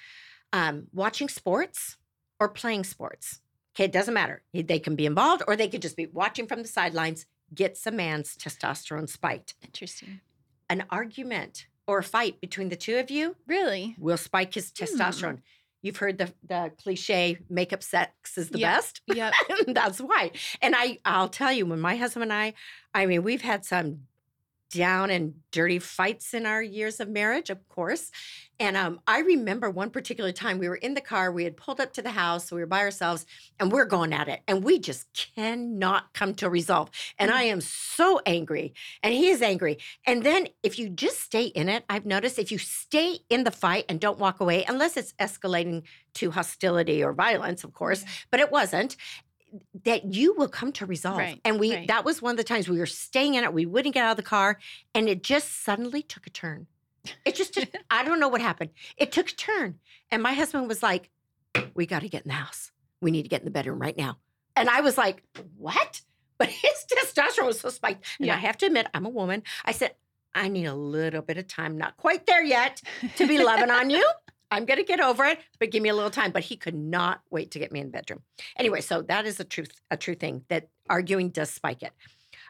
Um, 0.52 0.88
watching 0.94 1.30
sports 1.30 1.98
or 2.40 2.50
playing 2.50 2.84
sports. 2.86 3.42
Okay. 3.76 3.86
It 3.86 3.92
doesn't 3.92 4.14
matter. 4.14 4.42
They 4.54 4.80
can 4.80 4.96
be 4.96 5.06
involved 5.06 5.44
or 5.48 5.56
they 5.56 5.68
could 5.68 5.82
just 5.82 5.96
be 5.98 6.08
watching 6.08 6.48
from 6.48 6.62
the 6.62 6.68
sidelines, 6.68 7.26
gets 7.54 7.86
a 7.88 7.92
man's 7.92 8.36
testosterone 8.36 9.08
spiked. 9.10 9.56
Interesting. 9.64 10.22
An 10.70 10.86
argument 10.90 11.68
or 11.88 12.00
a 12.00 12.04
fight 12.04 12.40
between 12.42 12.70
the 12.70 12.76
two 12.76 12.98
of 12.98 13.10
you 13.10 13.36
Really? 13.48 13.96
will 13.98 14.18
spike 14.18 14.54
his 14.54 14.72
Hmm. 14.78 14.84
testosterone. 14.84 15.42
You've 15.82 15.98
heard 15.98 16.18
the, 16.18 16.34
the 16.46 16.74
cliche 16.82 17.38
makeup 17.50 17.82
sex 17.84 18.38
is 18.38 18.50
the 18.50 18.60
Yeah. 18.60 18.76
best. 18.76 19.02
Yep. 19.08 19.34
That's 19.68 20.00
why. 20.02 20.32
And 20.62 20.76
I 20.76 20.98
I'll 21.06 21.30
tell 21.30 21.54
you 21.54 21.66
when 21.66 21.80
my 21.80 21.96
husband 21.96 22.24
and 22.24 22.34
I 22.34 22.54
I 22.94 23.06
mean 23.06 23.24
we've 23.24 23.42
had 23.42 23.64
some 23.66 24.02
down 24.72 25.10
and 25.10 25.34
dirty 25.52 25.80
fights 25.80 26.34
in 26.34 26.46
our 26.46 26.62
years 26.62 27.00
of 27.00 27.10
marriage, 27.10 27.50
of 27.50 27.68
course. 27.70 28.12
And 28.60 28.76
um, 28.76 29.00
I 29.08 29.20
remember 29.20 29.70
one 29.70 29.90
particular 29.90 30.32
time 30.34 30.60
we 30.60 30.68
were 30.68 30.76
in 30.76 30.94
the 30.94 31.02
car, 31.02 31.32
we 31.32 31.46
had 31.46 31.56
pulled 31.56 31.80
up 31.80 31.94
to 31.94 32.02
the 32.02 32.12
house, 32.12 32.52
we 32.52 32.60
were 32.60 32.66
by 32.66 32.80
ourselves, 32.80 33.26
and 33.60 33.72
we're 33.72 33.86
going 33.86 34.12
at 34.12 34.28
it. 34.28 34.42
And 34.48 34.64
we 34.64 34.80
just 34.80 35.08
cannot 35.36 36.14
come 36.14 36.34
to 36.36 36.48
a 36.48 36.50
resolve. 36.50 36.90
And 37.18 37.32
I 37.32 37.44
am 37.44 37.62
so 37.62 38.20
angry, 38.26 38.74
and 39.02 39.14
he 39.14 39.30
is 39.30 39.42
angry. 39.42 39.78
And 40.06 40.24
then 40.24 40.48
if 40.62 40.78
you 40.78 40.90
just 40.90 41.22
stay 41.22 41.46
in 41.46 41.70
it, 41.70 41.86
I've 41.90 42.06
noticed 42.06 42.38
if 42.38 42.52
you 42.52 42.58
stay 42.58 43.20
in 43.30 43.46
the 43.46 43.52
fight 43.52 43.86
and 43.88 44.00
don't 44.00 44.20
walk 44.20 44.42
away, 44.42 44.66
unless 44.68 44.98
it's 44.98 45.14
escalating 45.14 45.84
to 46.16 46.32
hostility 46.32 47.02
or 47.02 47.14
violence, 47.14 47.64
of 47.64 47.74
course, 47.74 48.04
but 48.30 48.42
it 48.42 48.52
wasn't 48.52 48.98
that 49.86 50.14
you 50.14 50.34
will 50.36 50.48
come 50.48 50.72
to 50.74 50.86
resolve. 50.86 51.18
Right, 51.18 51.40
and 51.46 51.60
we 51.60 51.76
right. 51.76 51.88
that 51.88 52.06
was 52.06 52.22
one 52.22 52.32
of 52.32 52.38
the 52.38 52.44
times 52.44 52.70
we 52.70 52.80
were 52.80 52.86
staying 52.86 53.36
in 53.36 53.44
it 53.44 53.54
we 53.54 53.66
wouldn't 53.66 53.94
get 53.94 54.04
out 54.04 54.12
of 54.12 54.18
the 54.18 54.24
car 54.24 54.60
and 54.94 55.08
it 55.10 55.24
just 55.24 55.64
suddenly 55.64 56.02
took 56.02 56.28
a 56.28 56.30
turn. 56.30 56.68
It 57.26 57.36
just 57.36 57.54
took, 57.54 57.70
i 57.90 58.04
don't 58.04 58.20
know 58.20 58.28
what 58.28 58.42
happened. 58.42 58.72
It 58.98 59.12
took 59.12 59.30
a 59.30 59.36
turn 59.36 59.80
and 60.12 60.22
my 60.22 60.34
husband 60.34 60.68
was 60.68 60.84
like 60.84 61.10
we 61.74 61.86
got 61.86 62.02
to 62.02 62.10
get 62.10 62.24
in 62.24 62.30
the 62.30 62.36
house. 62.36 62.72
We 63.02 63.12
need 63.12 63.24
to 63.24 63.30
get 63.30 63.42
in 63.42 63.46
the 63.46 63.52
bedroom 63.52 63.80
right 63.80 63.98
now. 63.98 64.18
And 64.56 64.70
i 64.70 64.82
was 64.82 64.98
like 64.98 65.24
what? 65.58 66.02
But 66.38 66.50
his 66.64 66.86
testosterone 66.92 67.48
was 67.48 67.60
so 67.60 67.70
spiked. 67.70 68.06
And 68.20 68.28
Yeah. 68.28 68.36
i 68.36 68.38
have 68.38 68.58
to 68.58 68.66
admit 68.66 68.88
i'm 68.94 69.06
a 69.06 69.10
woman. 69.10 69.44
I 69.66 69.72
said 69.72 69.96
i 70.36 70.48
need 70.48 70.66
a 70.66 70.76
little 70.76 71.22
bit 71.22 71.38
of 71.38 71.48
time. 71.48 71.78
Not 71.78 71.98
quite 71.98 72.26
there 72.28 72.44
yet 72.44 72.82
to 73.18 73.28
be 73.28 73.40
loving 73.44 73.72
on 73.72 73.90
you. 73.90 74.06
I'm 74.52 74.66
going 74.66 74.80
to 74.80 74.86
get 74.86 75.00
over 75.00 75.26
it, 75.26 75.40
but 75.60 75.72
give 75.72 75.84
me 75.84 75.90
a 75.90 75.96
little 75.96 76.10
time. 76.10 76.32
But 76.32 76.44
he 76.44 76.56
could 76.56 76.76
not 76.76 77.22
wait 77.30 77.52
to 77.52 77.60
get 77.60 77.72
me 77.72 77.80
in 77.80 77.88
the 77.88 77.92
bedroom. 77.92 78.22
Anyway, 78.58 78.82
so 78.82 79.02
that 79.04 79.26
is 79.26 79.40
a 79.40 79.44
truth, 79.44 79.72
a 79.92 79.98
true 79.98 80.16
thing 80.16 80.44
that 80.50 80.70
arguing 80.90 81.30
does 81.30 81.50
spike 81.50 81.84
it. 81.84 81.92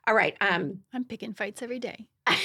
All 0.08 0.16
right. 0.16 0.36
Um, 0.42 0.80
I'm 0.94 1.04
picking 1.04 1.34
fights 1.34 1.62
every 1.62 1.80
day. 1.80 2.08
I'm 2.28 2.38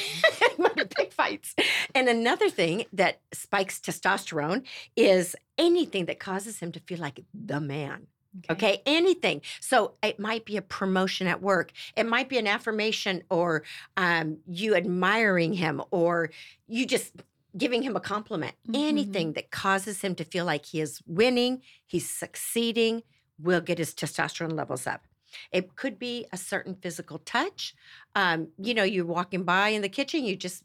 going 0.58 0.74
to 0.76 0.86
pick 0.86 1.12
fights. 1.12 1.54
And 1.94 2.08
another 2.08 2.50
thing 2.50 2.84
that 2.92 3.20
spikes 3.32 3.78
testosterone 3.78 4.64
is 4.96 5.36
anything 5.56 6.06
that 6.06 6.18
causes 6.18 6.58
him 6.58 6.72
to 6.72 6.80
feel 6.80 6.98
like 6.98 7.20
the 7.32 7.60
man. 7.60 8.06
Okay, 8.50 8.82
anything. 8.84 9.42
So 9.60 9.94
it 10.02 10.18
might 10.18 10.44
be 10.44 10.56
a 10.56 10.62
promotion 10.62 11.28
at 11.28 11.40
work. 11.40 11.70
It 11.96 12.04
might 12.04 12.28
be 12.28 12.36
an 12.36 12.48
affirmation 12.48 13.22
or 13.30 13.62
um, 13.96 14.38
you 14.46 14.74
admiring 14.74 15.52
him 15.52 15.80
or 15.92 16.30
you 16.66 16.84
just 16.84 17.12
giving 17.56 17.82
him 17.82 17.96
a 17.96 18.00
compliment. 18.00 18.54
Mhm. 18.68 18.88
Anything 18.88 19.32
that 19.34 19.50
causes 19.50 20.00
him 20.02 20.14
to 20.16 20.24
feel 20.24 20.44
like 20.44 20.66
he 20.66 20.80
is 20.80 21.00
winning, 21.06 21.62
he's 21.86 22.08
succeeding, 22.08 23.02
will 23.38 23.60
get 23.60 23.78
his 23.78 23.94
testosterone 23.94 24.52
levels 24.54 24.86
up. 24.86 25.06
It 25.52 25.76
could 25.76 25.98
be 25.98 26.26
a 26.32 26.36
certain 26.36 26.74
physical 26.76 27.18
touch. 27.18 27.74
Um, 28.14 28.48
you 28.58 28.74
know, 28.74 28.84
you're 28.84 29.04
walking 29.04 29.44
by 29.44 29.70
in 29.70 29.82
the 29.82 29.88
kitchen, 29.88 30.24
you 30.24 30.36
just 30.36 30.64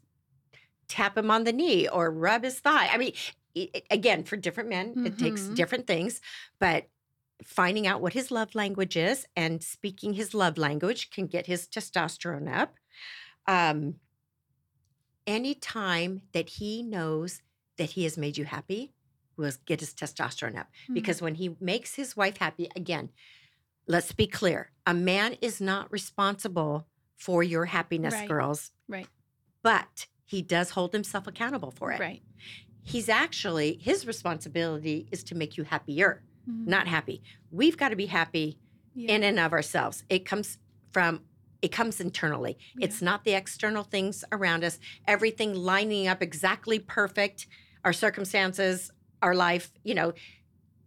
tap 0.88 1.16
him 1.16 1.30
on 1.30 1.44
the 1.44 1.52
knee 1.52 1.88
or 1.88 2.10
rub 2.10 2.44
his 2.44 2.60
thigh. 2.60 2.88
I 2.88 2.96
mean, 2.98 3.12
i- 3.56 3.70
i- 3.74 3.82
again, 3.90 4.24
for 4.24 4.36
different 4.36 4.68
men, 4.68 5.06
it 5.06 5.18
takes 5.18 5.42
Mhm. 5.42 5.54
different 5.54 5.86
things, 5.86 6.20
but 6.58 6.88
finding 7.44 7.86
out 7.86 8.00
what 8.02 8.12
his 8.12 8.30
love 8.30 8.54
language 8.54 8.96
is 8.96 9.26
and 9.34 9.62
speaking 9.62 10.12
his 10.14 10.34
love 10.34 10.58
language 10.58 11.10
can 11.10 11.26
get 11.26 11.46
his 11.46 11.66
testosterone 11.66 12.52
up. 12.52 12.76
Um, 13.46 13.98
anytime 15.26 16.22
that 16.32 16.48
he 16.50 16.82
knows 16.82 17.42
that 17.76 17.90
he 17.90 18.04
has 18.04 18.16
made 18.18 18.36
you 18.36 18.44
happy 18.44 18.92
will 19.36 19.52
get 19.64 19.80
his 19.80 19.94
testosterone 19.94 20.58
up 20.58 20.68
Mhm. 20.88 20.94
because 20.94 21.22
when 21.22 21.36
he 21.36 21.56
makes 21.60 21.94
his 21.94 22.16
wife 22.16 22.36
happy 22.38 22.68
again 22.76 23.10
let's 23.86 24.12
be 24.12 24.26
clear 24.26 24.70
a 24.86 24.94
man 24.94 25.34
is 25.40 25.60
not 25.60 25.90
responsible 25.90 26.86
for 27.16 27.42
your 27.42 27.66
happiness 27.66 28.14
Right. 28.14 28.28
girls 28.28 28.72
Right. 28.88 29.08
but 29.62 30.06
he 30.26 30.42
does 30.42 30.70
hold 30.70 30.92
himself 30.92 31.26
accountable 31.26 31.70
for 31.70 31.90
it 31.92 32.00
Right. 32.00 32.22
he's 32.82 33.08
actually 33.08 33.74
his 33.78 34.06
responsibility 34.06 35.08
is 35.10 35.22
to 35.24 35.34
make 35.34 35.56
you 35.56 35.64
happier 35.64 36.22
Mhm. 36.48 36.66
not 36.66 36.86
happy 36.88 37.22
we've 37.50 37.76
got 37.78 37.88
to 37.90 37.96
be 37.96 38.06
happy 38.06 38.58
Yeah. 38.94 39.14
in 39.14 39.22
and 39.22 39.38
of 39.38 39.52
ourselves. 39.52 40.02
It 40.08 40.26
comes 40.26 40.58
from 40.92 41.24
it 41.62 41.68
comes 41.68 42.00
internally. 42.00 42.58
It's 42.80 43.02
not 43.02 43.24
the 43.24 43.34
external 43.34 43.84
things 43.84 44.24
around 44.32 44.64
us. 44.64 44.78
Everything 45.06 45.54
lining 45.54 46.08
up 46.08 46.22
exactly 46.22 46.78
perfect. 46.78 47.46
Our 47.84 47.92
circumstances, 47.92 48.90
our 49.22 49.34
life, 49.34 49.72
you 49.84 49.94
know, 49.94 50.12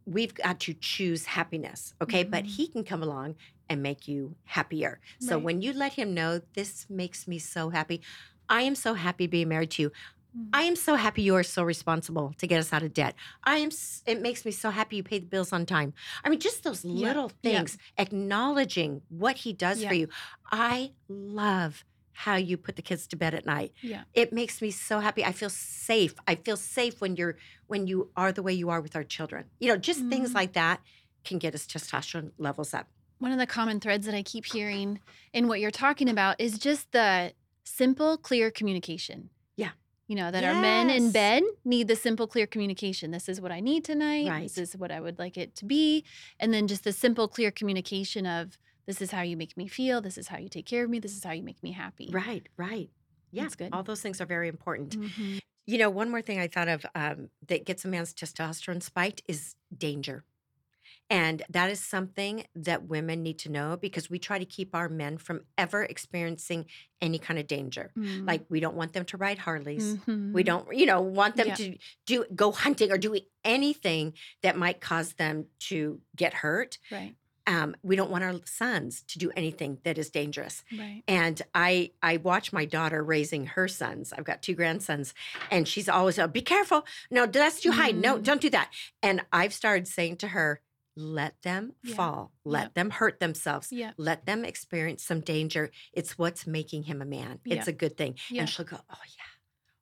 we've 0.06 0.34
got 0.34 0.60
to 0.62 0.74
choose 0.74 1.26
happiness, 1.26 1.94
okay? 2.02 2.24
But 2.24 2.46
Mhm. 2.46 2.48
he 2.48 2.68
can 2.70 2.84
come 2.84 3.04
along 3.04 3.36
and 3.70 3.82
make 3.82 4.08
you 4.08 4.38
happier. 4.46 5.00
So 5.20 5.40
when 5.40 5.62
you 5.62 5.74
let 5.74 5.94
him 5.94 6.14
know 6.14 6.42
this 6.56 6.86
makes 6.90 7.28
me 7.28 7.40
so 7.40 7.70
happy. 7.70 8.04
I 8.50 8.64
am 8.64 8.76
so 8.76 8.94
happy 8.94 9.28
being 9.28 9.48
married 9.48 9.72
to 9.72 9.84
you. 9.84 9.92
I 10.54 10.64
am 10.64 10.76
so 10.76 10.96
happy 10.96 11.22
you 11.22 11.36
are 11.36 11.44
so 11.44 11.64
responsible 11.64 12.34
to 12.40 12.48
get 12.48 12.60
us 12.60 12.74
out 12.74 12.82
of 12.84 12.94
debt. 12.94 13.16
I 13.44 13.58
am. 13.58 13.70
It 14.06 14.22
makes 14.22 14.46
me 14.46 14.52
so 14.52 14.70
happy 14.72 14.96
you 14.98 15.04
pay 15.04 15.20
the 15.20 15.26
bills 15.28 15.54
on 15.54 15.66
time. 15.66 15.94
I 16.24 16.30
mean, 16.30 16.40
just 16.40 16.64
those 16.64 16.84
Yeah, 16.84 17.08
little 17.08 17.32
yeah. 17.42 17.52
things, 17.60 17.78
acknowledging 17.98 19.02
what 19.10 19.38
he 19.38 19.54
does 19.54 19.82
Yeah. 19.82 19.90
for 19.90 19.94
you. 19.96 20.08
I 20.52 20.94
love 21.08 21.84
how 22.14 22.36
you 22.36 22.58
put 22.58 22.76
the 22.76 22.82
kids 22.82 23.08
to 23.08 23.16
bed 23.16 23.34
at 23.34 23.46
night. 23.46 23.74
Yeah. 23.82 24.04
It 24.14 24.32
makes 24.34 24.62
me 24.62 24.72
so 24.72 25.00
happy. 25.00 25.26
I 25.26 25.32
feel 25.32 25.50
safe. 25.50 26.14
I 26.28 26.36
feel 26.36 26.58
safe 26.58 27.02
when 27.02 27.16
you're 27.16 27.38
when 27.68 27.88
you 27.88 28.12
are 28.16 28.32
the 28.32 28.44
way 28.44 28.54
you 28.54 28.70
are 28.70 28.82
with 28.82 28.96
our 28.96 29.04
children. 29.04 29.46
You 29.60 29.70
know, 29.70 29.78
just 29.78 30.00
things 30.08 30.32
Mhm. 30.32 30.36
like 30.36 30.54
that 30.54 30.82
can 31.24 31.40
get 31.40 31.56
us 31.56 31.66
testosterone 31.66 32.32
levels 32.38 32.74
up. 32.74 32.88
One 33.20 33.32
of 33.32 33.40
the 33.40 33.48
common 33.48 33.80
threads 33.80 34.06
that 34.06 34.14
I 34.16 34.22
keep 34.24 34.46
hearing 34.46 35.00
in 35.32 35.48
what 35.48 35.60
you're 35.60 35.72
talking 35.72 36.10
about 36.10 36.40
is 36.40 36.60
just 36.60 36.92
the 36.92 37.34
simple, 37.64 38.18
clear 38.18 38.52
communication. 38.52 39.30
You 40.08 40.16
know, 40.18 40.32
that 40.32 40.44
our 40.44 40.54
men 40.62 40.90
in 40.90 41.04
Yes. 41.06 41.14
bed 41.14 41.44
need 41.64 41.88
the 41.88 41.96
simple, 41.96 42.28
clear 42.28 42.46
communication. 42.46 43.12
This 43.12 43.30
is 43.30 43.40
what 43.40 43.52
I 43.52 43.62
need 43.62 43.86
tonight. 43.86 44.30
Right. 44.30 44.44
This 44.44 44.58
is 44.58 44.76
what 44.76 44.92
I 44.92 45.00
would 45.00 45.18
like 45.18 45.38
it 45.38 45.56
to 45.56 45.66
be. 45.66 46.04
And 46.40 46.54
then 46.54 46.68
just 46.68 46.84
the 46.84 46.92
simple, 46.92 47.28
clear 47.28 47.52
communication 47.52 48.26
of 48.26 48.58
this 48.86 49.02
is 49.02 49.12
how 49.12 49.22
you 49.22 49.38
make 49.38 49.56
me 49.56 49.68
feel. 49.68 50.02
This 50.02 50.18
is 50.18 50.28
how 50.28 50.38
you 50.38 50.50
take 50.50 50.66
care 50.66 50.84
of 50.84 50.90
me. 50.90 51.00
This 51.00 51.16
is 51.16 51.24
how 51.24 51.32
you 51.32 51.42
make 51.42 51.64
me 51.64 51.72
happy. 51.72 52.10
Right, 52.12 52.48
right. 52.58 52.90
Yeah, 53.32 53.44
That's 53.44 53.56
good. 53.56 53.70
all 53.72 53.82
those 53.84 54.02
things 54.02 54.20
are 54.20 54.26
very 54.26 54.50
important. 54.50 54.98
Mhm. 55.00 55.40
You 55.66 55.78
know, 55.78 55.90
one 55.90 56.12
more 56.12 56.22
thing 56.22 56.38
I 56.40 56.48
thought 56.48 56.68
of 56.68 56.86
um, 56.94 57.30
that 57.48 57.66
gets 57.66 57.86
a 57.86 57.88
man's 57.88 58.14
testosterone 58.14 58.84
spiked 58.84 59.24
is 59.30 59.56
danger. 59.76 60.26
And 61.14 61.44
that 61.50 61.70
is 61.70 61.80
something 61.80 62.44
that 62.56 62.88
women 62.88 63.22
need 63.22 63.38
to 63.40 63.50
know 63.52 63.78
because 63.78 64.10
we 64.10 64.18
try 64.18 64.40
to 64.40 64.46
keep 64.46 64.74
our 64.74 64.90
men 64.90 65.18
from 65.20 65.42
ever 65.60 65.84
experiencing 65.84 66.66
any 67.02 67.20
kind 67.20 67.38
of 67.40 67.46
danger. 67.46 67.92
Mm. 67.96 68.26
Like, 68.28 68.46
we 68.50 68.60
don't 68.60 68.76
want 68.76 68.94
them 68.94 69.06
to 69.06 69.18
ride 69.18 69.38
Harleys. 69.38 69.98
We 70.08 70.14
Mhm. 70.14 70.46
don't, 70.46 70.76
you 70.76 70.88
know, 70.88 71.02
want 71.02 71.36
them 71.36 71.48
Yeah. 71.50 71.56
to 71.56 71.78
do 72.08 72.26
go 72.36 72.52
hunting 72.52 72.92
or 72.92 72.98
do 72.98 73.16
anything 73.46 74.14
that 74.42 74.58
might 74.58 74.82
cause 74.82 75.14
them 75.14 75.46
to 75.70 76.02
get 76.16 76.34
hurt. 76.34 76.80
Right. 76.92 77.16
Um, 77.46 77.76
we 77.84 77.96
don't 77.96 78.10
want 78.10 78.24
our 78.24 78.40
sons 78.46 79.04
to 79.10 79.20
do 79.20 79.30
anything 79.36 79.80
that 79.84 79.98
is 79.98 80.10
dangerous 80.10 80.64
Right. 80.72 81.04
and 81.10 81.42
i 81.54 81.92
i 82.02 82.16
watch 82.16 82.54
my 82.54 82.64
daughter 82.64 83.04
raising 83.04 83.48
her 83.48 83.68
sons 83.68 84.14
i've 84.14 84.24
got 84.24 84.42
two 84.42 84.56
grandsons 84.56 85.14
and 85.52 85.68
she's 85.68 85.90
always 85.90 86.18
oh, 86.18 86.28
be 86.28 86.42
careful 86.42 86.86
no 87.12 87.26
that's 87.26 87.60
too 87.60 87.72
high 87.74 87.92
no 87.92 88.18
Mm. 88.18 88.24
don't 88.24 88.40
do 88.42 88.50
that 88.52 88.72
and 89.02 89.26
i've 89.34 89.54
started 89.54 89.90
saying 89.90 90.16
to 90.24 90.30
her 90.30 90.62
let 90.96 91.42
them 91.42 91.74
Yeah. 91.84 91.96
fall 91.96 92.32
let 92.46 92.64
Yeah. 92.64 92.70
them 92.76 92.90
hurt 92.92 93.20
themselves 93.20 93.72
Yeah. 93.72 93.94
let 93.98 94.26
them 94.26 94.46
experience 94.46 95.04
some 95.04 95.22
danger 95.22 95.72
it's 95.92 96.18
what's 96.18 96.46
making 96.46 96.84
him 96.84 97.02
a 97.02 97.06
man 97.06 97.40
it's 97.46 97.68
Yeah. 97.68 97.72
a 97.74 97.76
good 97.76 97.98
thing 97.98 98.18
Yeah. 98.30 98.42
and 98.42 98.50
she'll 98.50 98.66
go 98.66 98.80
oh 98.90 98.98
yeah 99.08 99.24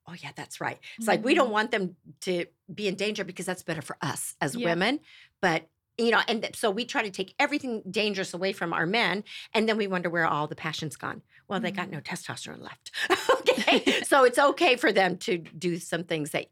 oh 0.07 0.13
yeah 0.13 0.31
that's 0.35 0.61
right 0.61 0.79
it's 0.97 1.07
like 1.07 1.23
we 1.23 1.33
don't 1.33 1.49
Mhm. 1.49 1.51
want 1.53 1.71
them 1.71 1.95
to 2.21 2.45
be 2.73 2.87
in 2.87 2.95
danger 2.95 3.23
because 3.23 3.45
that's 3.45 3.63
better 3.63 3.81
for 3.81 3.97
us 4.01 4.35
as 4.39 4.55
Yeah. 4.55 4.65
women 4.69 4.99
but 5.41 5.69
you 5.97 6.11
know 6.11 6.21
and 6.27 6.49
so 6.55 6.71
we 6.71 6.85
try 6.85 7.03
to 7.03 7.11
take 7.11 7.35
everything 7.37 7.83
dangerous 7.91 8.33
away 8.33 8.53
from 8.53 8.71
our 8.71 8.85
men 8.85 9.23
and 9.53 9.67
then 9.67 9.75
we 9.77 9.87
wonder 9.87 10.09
where 10.09 10.25
all 10.25 10.47
the 10.47 10.55
passion's 10.55 10.95
gone 10.95 11.21
well 11.49 11.59
they 11.59 11.71
got 11.71 11.89
Mhm. 11.89 11.91
no 11.91 11.99
testosterone 12.01 12.61
left 12.61 12.91
okay 13.29 14.01
so 14.03 14.23
it's 14.23 14.39
okay 14.39 14.77
for 14.77 14.91
them 14.93 15.17
to 15.17 15.37
do 15.37 15.77
some 15.77 16.05
things 16.05 16.31
that 16.31 16.47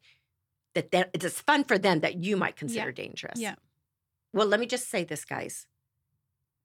that 0.76 0.92
that 0.92 1.10
it's 1.14 1.40
fun 1.42 1.64
for 1.64 1.78
them 1.78 2.02
that 2.02 2.16
you 2.16 2.36
might 2.36 2.56
consider 2.64 2.92
dangerous 2.92 3.40
Yeah. 3.40 3.56
Well 4.34 4.48
let 4.48 4.60
me 4.60 4.66
just 4.66 4.90
say 4.90 5.04
this 5.04 5.26
guys 5.26 5.66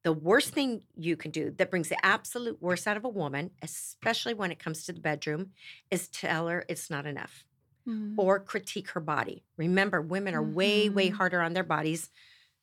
the 0.02 0.12
worst 0.12 0.50
thing 0.52 0.83
you 0.97 1.16
can 1.16 1.30
do 1.30 1.50
that 1.56 1.71
brings 1.71 1.88
the 1.88 2.04
absolute 2.04 2.61
worst 2.61 2.87
out 2.87 2.97
of 2.97 3.04
a 3.04 3.09
woman 3.09 3.50
especially 3.62 4.35
when 4.35 4.50
it 4.52 4.59
comes 4.59 4.85
to 4.85 4.92
the 4.92 5.00
bedroom 5.00 5.50
is 5.90 6.09
tell 6.09 6.49
her 6.49 6.64
it's 6.68 6.90
not 6.90 7.06
enough 7.06 7.44
Mhm. 7.87 8.14
or 8.16 8.40
critique 8.40 8.88
her 8.92 9.00
body. 9.00 9.44
Remember, 9.59 10.00
women 10.00 10.35
are 10.35 10.42
way, 10.42 10.88
way 10.88 11.11
Mhm. 11.11 11.16
harder 11.16 11.42
on 11.42 11.52
their 11.52 11.62
bodies 11.64 12.09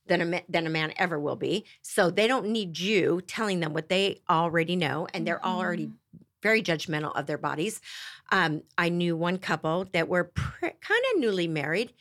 than 0.07 0.33
a, 0.33 0.43
than 0.49 0.65
a 0.65 0.69
man 0.71 0.93
ever 0.97 1.19
will 1.19 1.35
be. 1.35 1.63
So 1.83 2.09
they 2.09 2.25
don't 2.25 2.47
need 2.47 2.79
you 2.79 3.21
telling 3.27 3.59
them 3.59 3.71
what 3.71 3.87
they 3.87 4.23
already 4.27 4.75
know, 4.75 5.07
and 5.13 5.27
they're 5.27 5.45
already 5.45 5.85
Mhm. 5.89 5.97
very 6.41 6.63
judgmental 6.63 7.15
of 7.15 7.27
their 7.27 7.37
bodies. 7.37 7.81
Um, 8.31 8.63
I 8.79 8.89
knew 8.89 9.15
one 9.15 9.37
couple 9.37 9.85
that 9.93 10.07
were 10.07 10.23
pr- 10.23 10.69
kind 10.81 11.03
of 11.13 11.19
newly 11.19 11.47
married, 11.47 11.93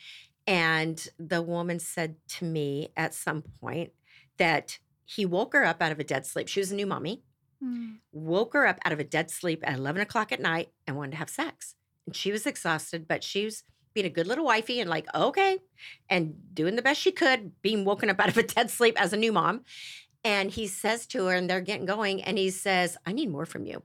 and 0.50 1.08
the 1.16 1.40
woman 1.40 1.78
said 1.78 2.16
to 2.26 2.44
me 2.44 2.88
at 2.96 3.14
some 3.14 3.42
point 3.60 3.92
that 4.36 4.80
he 5.04 5.24
woke 5.24 5.52
her 5.52 5.64
up 5.64 5.80
out 5.80 5.92
of 5.92 6.00
a 6.00 6.04
dead 6.04 6.26
sleep. 6.26 6.48
She 6.48 6.58
was 6.60 6.72
a 6.72 6.74
new 6.74 6.86
mommy 6.86 7.22
Mm. 7.62 7.98
woke 8.12 8.54
her 8.54 8.66
up 8.66 8.78
out 8.86 8.92
of 8.92 9.00
a 9.00 9.04
dead 9.04 9.30
sleep 9.30 9.60
at 9.64 9.76
11 9.76 10.00
o'clock 10.00 10.32
at 10.32 10.40
night 10.40 10.70
and 10.86 10.96
wanted 10.96 11.10
to 11.10 11.16
have 11.18 11.28
sex. 11.28 11.74
And 12.06 12.16
she 12.16 12.32
was 12.32 12.46
exhausted, 12.46 13.06
but 13.06 13.22
she 13.22 13.44
was 13.44 13.64
being 13.92 14.06
a 14.06 14.08
good 14.10 14.26
little 14.26 14.46
wifey 14.46 14.80
and 14.80 14.88
like, 14.88 15.06
okay, 15.14 15.58
and 16.08 16.54
doing 16.54 16.74
the 16.76 16.80
best 16.80 17.02
she 17.02 17.12
could, 17.12 17.60
being 17.60 17.84
woken 17.84 18.08
up 18.08 18.18
out 18.18 18.30
of 18.30 18.38
a 18.38 18.42
dead 18.54 18.70
sleep 18.70 18.98
as 18.98 19.12
a 19.12 19.18
new 19.18 19.30
mom. 19.30 19.66
And 20.24 20.50
he 20.50 20.66
says 20.66 21.06
to 21.08 21.26
her, 21.26 21.34
and 21.34 21.50
they're 21.50 21.60
getting 21.60 21.84
going, 21.84 22.22
and 22.22 22.38
he 22.38 22.48
says, 22.48 22.96
I 23.04 23.12
need 23.12 23.28
more 23.30 23.44
from 23.44 23.66
you. 23.66 23.82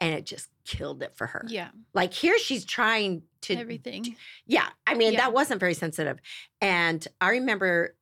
And 0.00 0.14
it 0.14 0.24
just 0.24 0.48
killed 0.64 1.02
it 1.02 1.14
for 1.14 1.26
her. 1.26 1.44
Yeah. 1.48 1.68
Like 1.92 2.14
here 2.14 2.38
she's 2.38 2.64
trying 2.64 3.22
to 3.42 3.54
Everything. 3.54 4.16
yeah, 4.46 4.68
I 4.86 4.94
mean, 4.94 5.12
Yeah. 5.12 5.20
that 5.20 5.32
wasn't 5.34 5.60
very 5.60 5.74
sensitive. 5.74 6.18
And 6.60 7.06
I 7.20 7.30
remember 7.30 7.96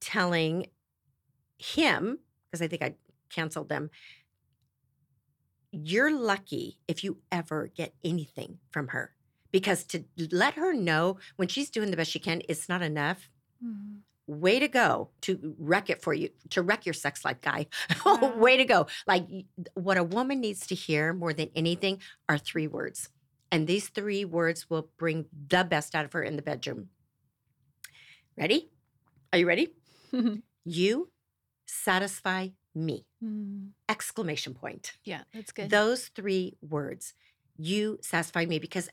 telling 0.00 0.66
him, 1.58 2.18
because 2.50 2.60
I 2.62 2.66
think 2.68 2.82
I 2.82 2.94
canceled 3.30 3.68
them, 3.68 3.90
you're 5.70 6.12
lucky 6.16 6.78
if 6.86 7.02
you 7.04 7.18
ever 7.32 7.68
get 7.74 7.94
anything 8.04 8.58
from 8.70 8.88
her. 8.88 9.14
Because 9.50 9.84
to 9.84 10.04
let 10.32 10.54
her 10.54 10.72
know 10.72 11.18
when 11.36 11.48
she's 11.48 11.70
doing 11.70 11.90
the 11.90 11.96
best 11.96 12.10
she 12.10 12.18
can, 12.18 12.42
it's 12.48 12.68
not 12.68 12.82
enough. 12.82 13.28
Mhm. 13.64 14.00
Way 14.26 14.58
to 14.58 14.68
go 14.68 15.10
to 15.22 15.54
wreck 15.58 15.90
it 15.90 16.02
for 16.02 16.14
you, 16.14 16.30
to 16.50 16.62
wreck 16.62 16.86
your 16.86 16.94
sex 16.94 17.24
life, 17.24 17.40
guy. 17.40 17.66
Wow. 18.06 18.34
Way 18.36 18.56
to 18.56 18.64
go. 18.64 18.86
Like 19.06 19.26
what 19.74 19.96
a 19.98 20.04
woman 20.04 20.40
needs 20.40 20.66
to 20.68 20.74
hear 20.74 21.12
more 21.12 21.32
than 21.34 21.50
anything 21.54 22.00
are 22.28 22.38
three 22.38 22.66
words. 22.66 23.10
And 23.52 23.66
these 23.66 23.88
three 23.88 24.24
words 24.24 24.68
will 24.70 24.88
bring 24.98 25.26
the 25.48 25.62
best 25.64 25.94
out 25.94 26.04
of 26.04 26.12
her 26.14 26.22
in 26.22 26.36
the 26.36 26.42
bedroom. 26.42 26.88
Ready? 28.36 28.70
Are 29.32 29.38
you 29.38 29.46
ready? 29.46 29.68
You 30.66 31.10
satisfy 31.66 32.48
me. 32.74 33.04
Mm. 33.22 33.72
Exclamation 33.88 34.54
point. 34.54 34.92
Yeah, 35.04 35.22
that's 35.34 35.52
good. 35.52 35.68
Those 35.68 36.08
three 36.08 36.56
words. 36.62 37.12
you 37.58 37.98
satisfy 38.00 38.46
me 38.46 38.58
because 38.58 38.88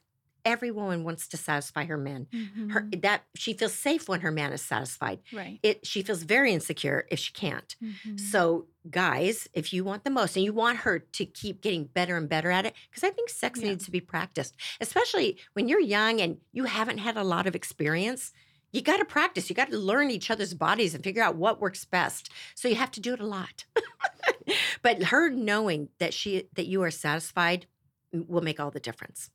every 0.45 0.71
woman 0.71 1.03
wants 1.03 1.27
to 1.29 1.37
satisfy 1.37 1.85
her 1.85 1.97
men. 1.97 2.27
Her 2.71 2.81
Mhm. 2.83 3.01
that 3.01 3.23
she 3.35 3.53
feels 3.53 3.73
safe 3.73 4.07
when 4.09 4.21
her 4.21 4.31
man 4.31 4.51
is 4.53 4.61
satisfied. 4.61 5.19
right. 5.33 5.59
It 5.63 5.85
she 5.85 6.01
feels 6.03 6.23
very 6.23 6.53
insecure 6.53 7.05
if 7.11 7.19
she 7.19 7.31
can't. 7.33 7.75
Mhm. 7.81 8.19
So, 8.19 8.67
guys, 8.89 9.47
if 9.53 9.71
you 9.73 9.83
want 9.83 10.03
the 10.03 10.09
most 10.09 10.35
and 10.35 10.43
you 10.45 10.53
want 10.53 10.79
her 10.79 10.99
to 10.99 11.25
keep 11.25 11.61
getting 11.61 11.85
better 11.85 12.17
and 12.17 12.27
better 12.29 12.49
at 12.51 12.65
it, 12.65 12.73
because 12.89 13.03
I 13.03 13.11
think 13.11 13.29
sex 13.29 13.59
Yeah. 13.59 13.69
needs 13.69 13.85
to 13.85 13.91
be 13.91 14.01
practiced, 14.01 14.55
especially 14.79 15.37
when 15.53 15.67
you're 15.67 15.79
young 15.79 16.19
and 16.21 16.39
you 16.51 16.63
haven't 16.65 16.97
had 16.99 17.17
a 17.17 17.23
lot 17.23 17.47
of 17.47 17.55
experience. 17.55 18.31
You 18.73 18.81
got 18.81 18.97
to 18.97 19.05
practice. 19.05 19.49
You 19.49 19.55
got 19.55 19.69
to 19.71 19.77
learn 19.77 20.09
each 20.11 20.31
other's 20.31 20.53
bodies 20.53 20.95
and 20.95 21.03
figure 21.03 21.21
out 21.21 21.35
what 21.35 21.59
works 21.59 21.83
best. 21.83 22.29
So 22.55 22.69
you 22.69 22.75
have 22.75 22.91
to 22.91 23.01
do 23.01 23.13
it 23.13 23.19
a 23.19 23.25
lot. 23.25 23.65
but 24.81 25.03
her 25.03 25.29
knowing 25.29 25.89
that 25.99 26.13
she 26.13 26.47
that 26.55 26.67
you 26.67 26.81
are 26.83 26.91
satisfied 26.91 27.65
will 28.13 28.41
make 28.41 28.59
all 28.59 28.71
the 28.71 28.79
difference. 28.79 29.29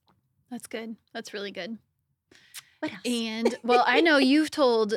That's 0.51 0.67
good. 0.67 0.97
That's 1.13 1.33
really 1.35 1.51
good. 1.51 1.79
What 2.81 2.93
else? 2.93 3.01
And 3.05 3.57
well, 3.63 3.85
I 3.87 4.01
know 4.01 4.19
you've 4.33 4.51
told 4.51 4.95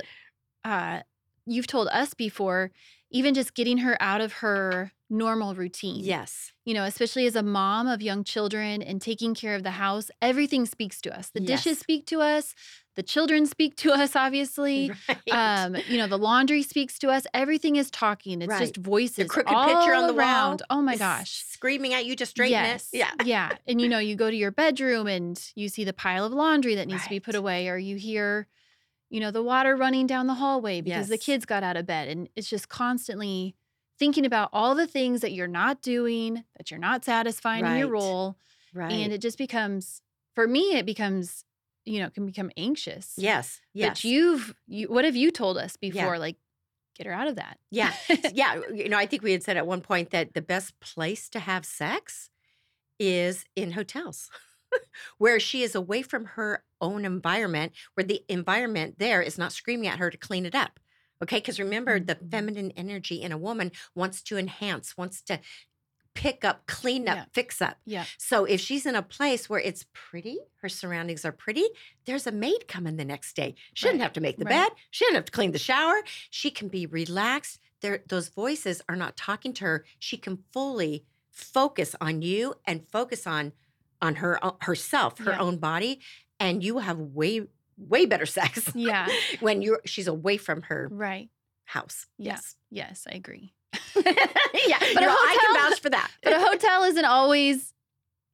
uh 0.64 1.02
you've 1.46 1.68
told 1.68 1.88
us 1.88 2.14
before 2.14 2.72
even 3.12 3.34
just 3.34 3.56
getting 3.56 3.80
her 3.80 3.98
out 4.00 4.22
of 4.22 4.34
her 4.34 4.92
normal 5.10 5.56
routine. 5.56 6.04
yes. 6.04 6.52
You 6.66 6.76
know, 6.76 6.84
especially 6.84 7.26
as 7.26 7.36
a 7.36 7.42
mom 7.42 7.88
of 7.88 8.02
young 8.02 8.24
children 8.24 8.84
and 8.84 9.02
taking 9.02 9.34
care 9.34 9.56
of 9.56 9.64
the 9.64 9.72
house, 9.72 10.12
everything 10.22 10.68
speaks 10.68 11.02
to 11.02 11.18
us. 11.18 11.32
The 11.32 11.40
dishes 11.40 11.80
speak 11.80 12.06
to 12.08 12.22
us, 12.22 12.54
the 13.00 13.04
children 13.04 13.46
speak 13.46 13.78
to 13.78 13.94
us 13.94 14.14
obviously. 14.14 14.92
Right. 15.08 15.64
Um, 15.64 15.76
you 15.88 15.98
know, 15.98 16.08
the 16.08 16.18
laundry 16.18 16.64
speaks 16.64 17.00
to 17.00 17.10
us. 17.10 17.26
Everything 17.34 17.78
is 17.78 17.90
talking. 17.90 18.42
It's 18.42 18.50
Right. 18.50 18.60
just 18.60 18.78
voices. 18.78 19.30
crooked 19.30 19.54
all 19.54 19.66
picture 19.66 19.94
on 19.94 20.08
the 20.08 20.14
wall 20.14 20.20
around. 20.20 20.62
Oh 20.70 20.82
my 20.82 20.98
gosh. 20.98 21.44
Screaming 21.48 21.94
at 21.94 22.06
you 22.06 22.16
to 22.18 22.26
straighten 22.26 22.52
yes. 22.60 22.90
Yeah. 22.92 23.12
yeah. 23.24 23.52
And 23.68 23.80
you 23.80 23.88
know, 23.88 24.00
you 24.00 24.16
go 24.16 24.30
to 24.30 24.36
your 24.36 24.52
bedroom 24.52 25.08
and 25.08 25.40
you 25.56 25.70
see 25.70 25.84
the 25.86 25.94
pile 25.94 26.26
of 26.26 26.34
laundry 26.34 26.76
that 26.76 26.88
needs 26.88 27.04
to 27.04 27.10
be 27.10 27.20
put 27.20 27.36
away, 27.36 27.70
or 27.70 27.78
you 27.78 27.96
hear, 27.96 28.48
you 29.10 29.20
know, 29.20 29.32
the 29.32 29.44
water 29.44 29.76
running 29.76 30.06
down 30.08 30.28
the 30.28 30.34
hallway 30.36 30.82
because 30.82 31.08
the 31.08 31.18
kids 31.18 31.46
got 31.46 31.64
out 31.64 31.78
of 31.78 31.86
bed. 31.86 32.08
And 32.10 32.28
it's 32.36 32.50
just 32.50 32.68
constantly 32.70 33.56
thinking 33.98 34.26
about 34.26 34.50
all 34.52 34.76
the 34.76 34.88
things 34.88 35.22
that 35.22 35.32
you're 35.32 35.48
not 35.48 35.82
doing, 35.82 36.44
that 36.58 36.70
you're 36.72 36.80
not 36.80 37.06
satisfying 37.06 37.66
in 37.66 37.78
your 37.78 37.88
role. 37.90 38.38
Right. 38.74 38.92
And 38.92 39.14
it 39.14 39.22
just 39.22 39.38
becomes, 39.38 40.02
for 40.36 40.48
me, 40.48 40.78
it 40.78 40.86
becomes, 40.86 41.46
you 41.90 42.00
know, 42.00 42.10
can 42.10 42.26
become 42.26 42.52
anxious. 42.58 43.14
yes. 43.18 43.62
Yes. 43.74 44.02
But 44.02 44.04
you've, 44.04 44.54
you, 44.68 44.88
what 44.88 45.06
have 45.06 45.16
you 45.16 45.32
told 45.32 45.58
us 45.58 45.78
Yeah. 45.82 45.92
before? 45.92 46.20
Like, 46.20 46.38
get 46.96 47.08
her 47.08 47.14
out 47.14 47.28
of 47.28 47.36
that. 47.38 47.58
Yeah. 47.72 47.94
yeah. 48.34 48.62
You 48.74 48.90
know, 48.90 48.98
I 48.98 49.06
think 49.06 49.24
we 49.24 49.32
had 49.32 49.44
said 49.44 49.58
at 49.58 49.68
one 49.68 49.82
point 49.82 50.12
that 50.12 50.34
the 50.34 50.42
best 50.42 50.80
place 50.80 51.30
to 51.30 51.40
have 51.40 51.66
sex 51.66 52.30
is 53.00 53.46
in 53.56 53.72
hotels, 53.72 54.30
where 55.18 55.40
she 55.40 55.64
is 55.64 55.76
away 55.76 56.02
from 56.02 56.26
her 56.26 56.64
own 56.82 57.06
environment, 57.06 57.74
where 57.96 58.04
the 58.06 58.24
environment 58.30 59.00
there 59.00 59.22
is 59.22 59.38
not 59.38 59.54
screaming 59.54 59.88
at 59.88 60.00
her 60.00 60.10
to 60.10 60.18
clean 60.18 60.46
it 60.46 60.56
up. 60.56 60.80
Okay. 61.24 61.38
Because 61.38 61.60
remember, 61.60 62.00
the 62.00 62.16
Mhm. 62.16 62.32
feminine 62.32 62.72
energy 62.78 63.22
in 63.22 63.32
a 63.32 63.38
woman 63.38 63.72
wants 63.96 64.22
to 64.24 64.38
enhance, 64.38 64.96
wants 64.98 65.22
to 65.24 65.40
pick 66.16 66.44
up, 66.44 66.66
clean 66.68 67.08
up, 67.08 67.18
Yeah. 67.18 67.26
fix 67.34 67.62
up. 67.62 67.78
Yeah. 67.86 68.06
So 68.18 68.46
if 68.46 68.60
she's 68.60 68.86
in 68.86 68.96
a 68.96 69.02
place 69.02 69.50
where 69.50 69.60
it's 69.60 69.86
pretty, 69.94 70.38
her 70.62 70.68
surroundings 70.70 71.24
are 71.24 71.32
pretty, 71.32 71.66
there's 72.06 72.28
a 72.28 72.32
maid 72.32 72.68
coming 72.68 72.98
the 72.98 73.06
next 73.06 73.36
day. 73.36 73.56
She 73.74 73.86
doesn't 73.86 74.02
have 74.02 74.14
to 74.14 74.22
make 74.22 74.38
the 74.38 74.46
right. 74.46 74.70
bed. 74.70 74.72
She 74.92 75.06
doesn't 75.06 75.16
have 75.16 75.26
to 75.26 75.32
clean 75.32 75.52
the 75.52 75.60
shower. 75.60 76.02
She 76.30 76.52
can 76.52 76.68
be 76.68 76.86
relaxed. 76.86 77.60
There, 77.82 78.04
those 78.08 78.28
voices 78.30 78.82
are 78.90 78.96
not 78.98 79.16
talking 79.16 79.54
to 79.54 79.64
her. 79.66 79.86
She 80.00 80.18
can 80.18 80.40
fully 80.52 81.06
focus 81.32 81.96
on 82.02 82.22
you 82.22 82.56
and 82.66 82.86
focus 82.90 83.26
on 83.26 83.54
on 84.02 84.16
her 84.16 84.44
o- 84.44 84.58
herself, 84.62 85.18
her 85.20 85.32
Yeah. 85.32 85.40
own 85.40 85.58
body, 85.58 86.00
and 86.40 86.64
you 86.64 86.80
have 86.80 86.98
way 86.98 87.48
way 87.78 88.06
better 88.06 88.26
sex 88.40 88.70
Yeah. 88.76 89.08
when 89.40 89.62
you're 89.62 89.82
she's 89.86 90.08
away 90.08 90.36
from 90.38 90.64
her 90.64 90.90
Right. 90.92 91.30
house. 91.66 92.08
Yeah. 92.18 92.34
Yes. 92.34 92.56
Yes, 92.70 93.08
I 93.10 93.16
agree. 93.16 93.54
yeah, 94.68 94.78
But 94.80 94.98
a 94.98 95.06
know, 95.06 95.12
I 95.18 95.38
can 95.42 95.70
vouch 95.72 95.80
for 95.82 95.90
that. 95.90 96.12
But 96.24 96.34
a 96.34 96.40
hotel 96.40 96.84
isn't 96.84 97.06
always 97.06 97.74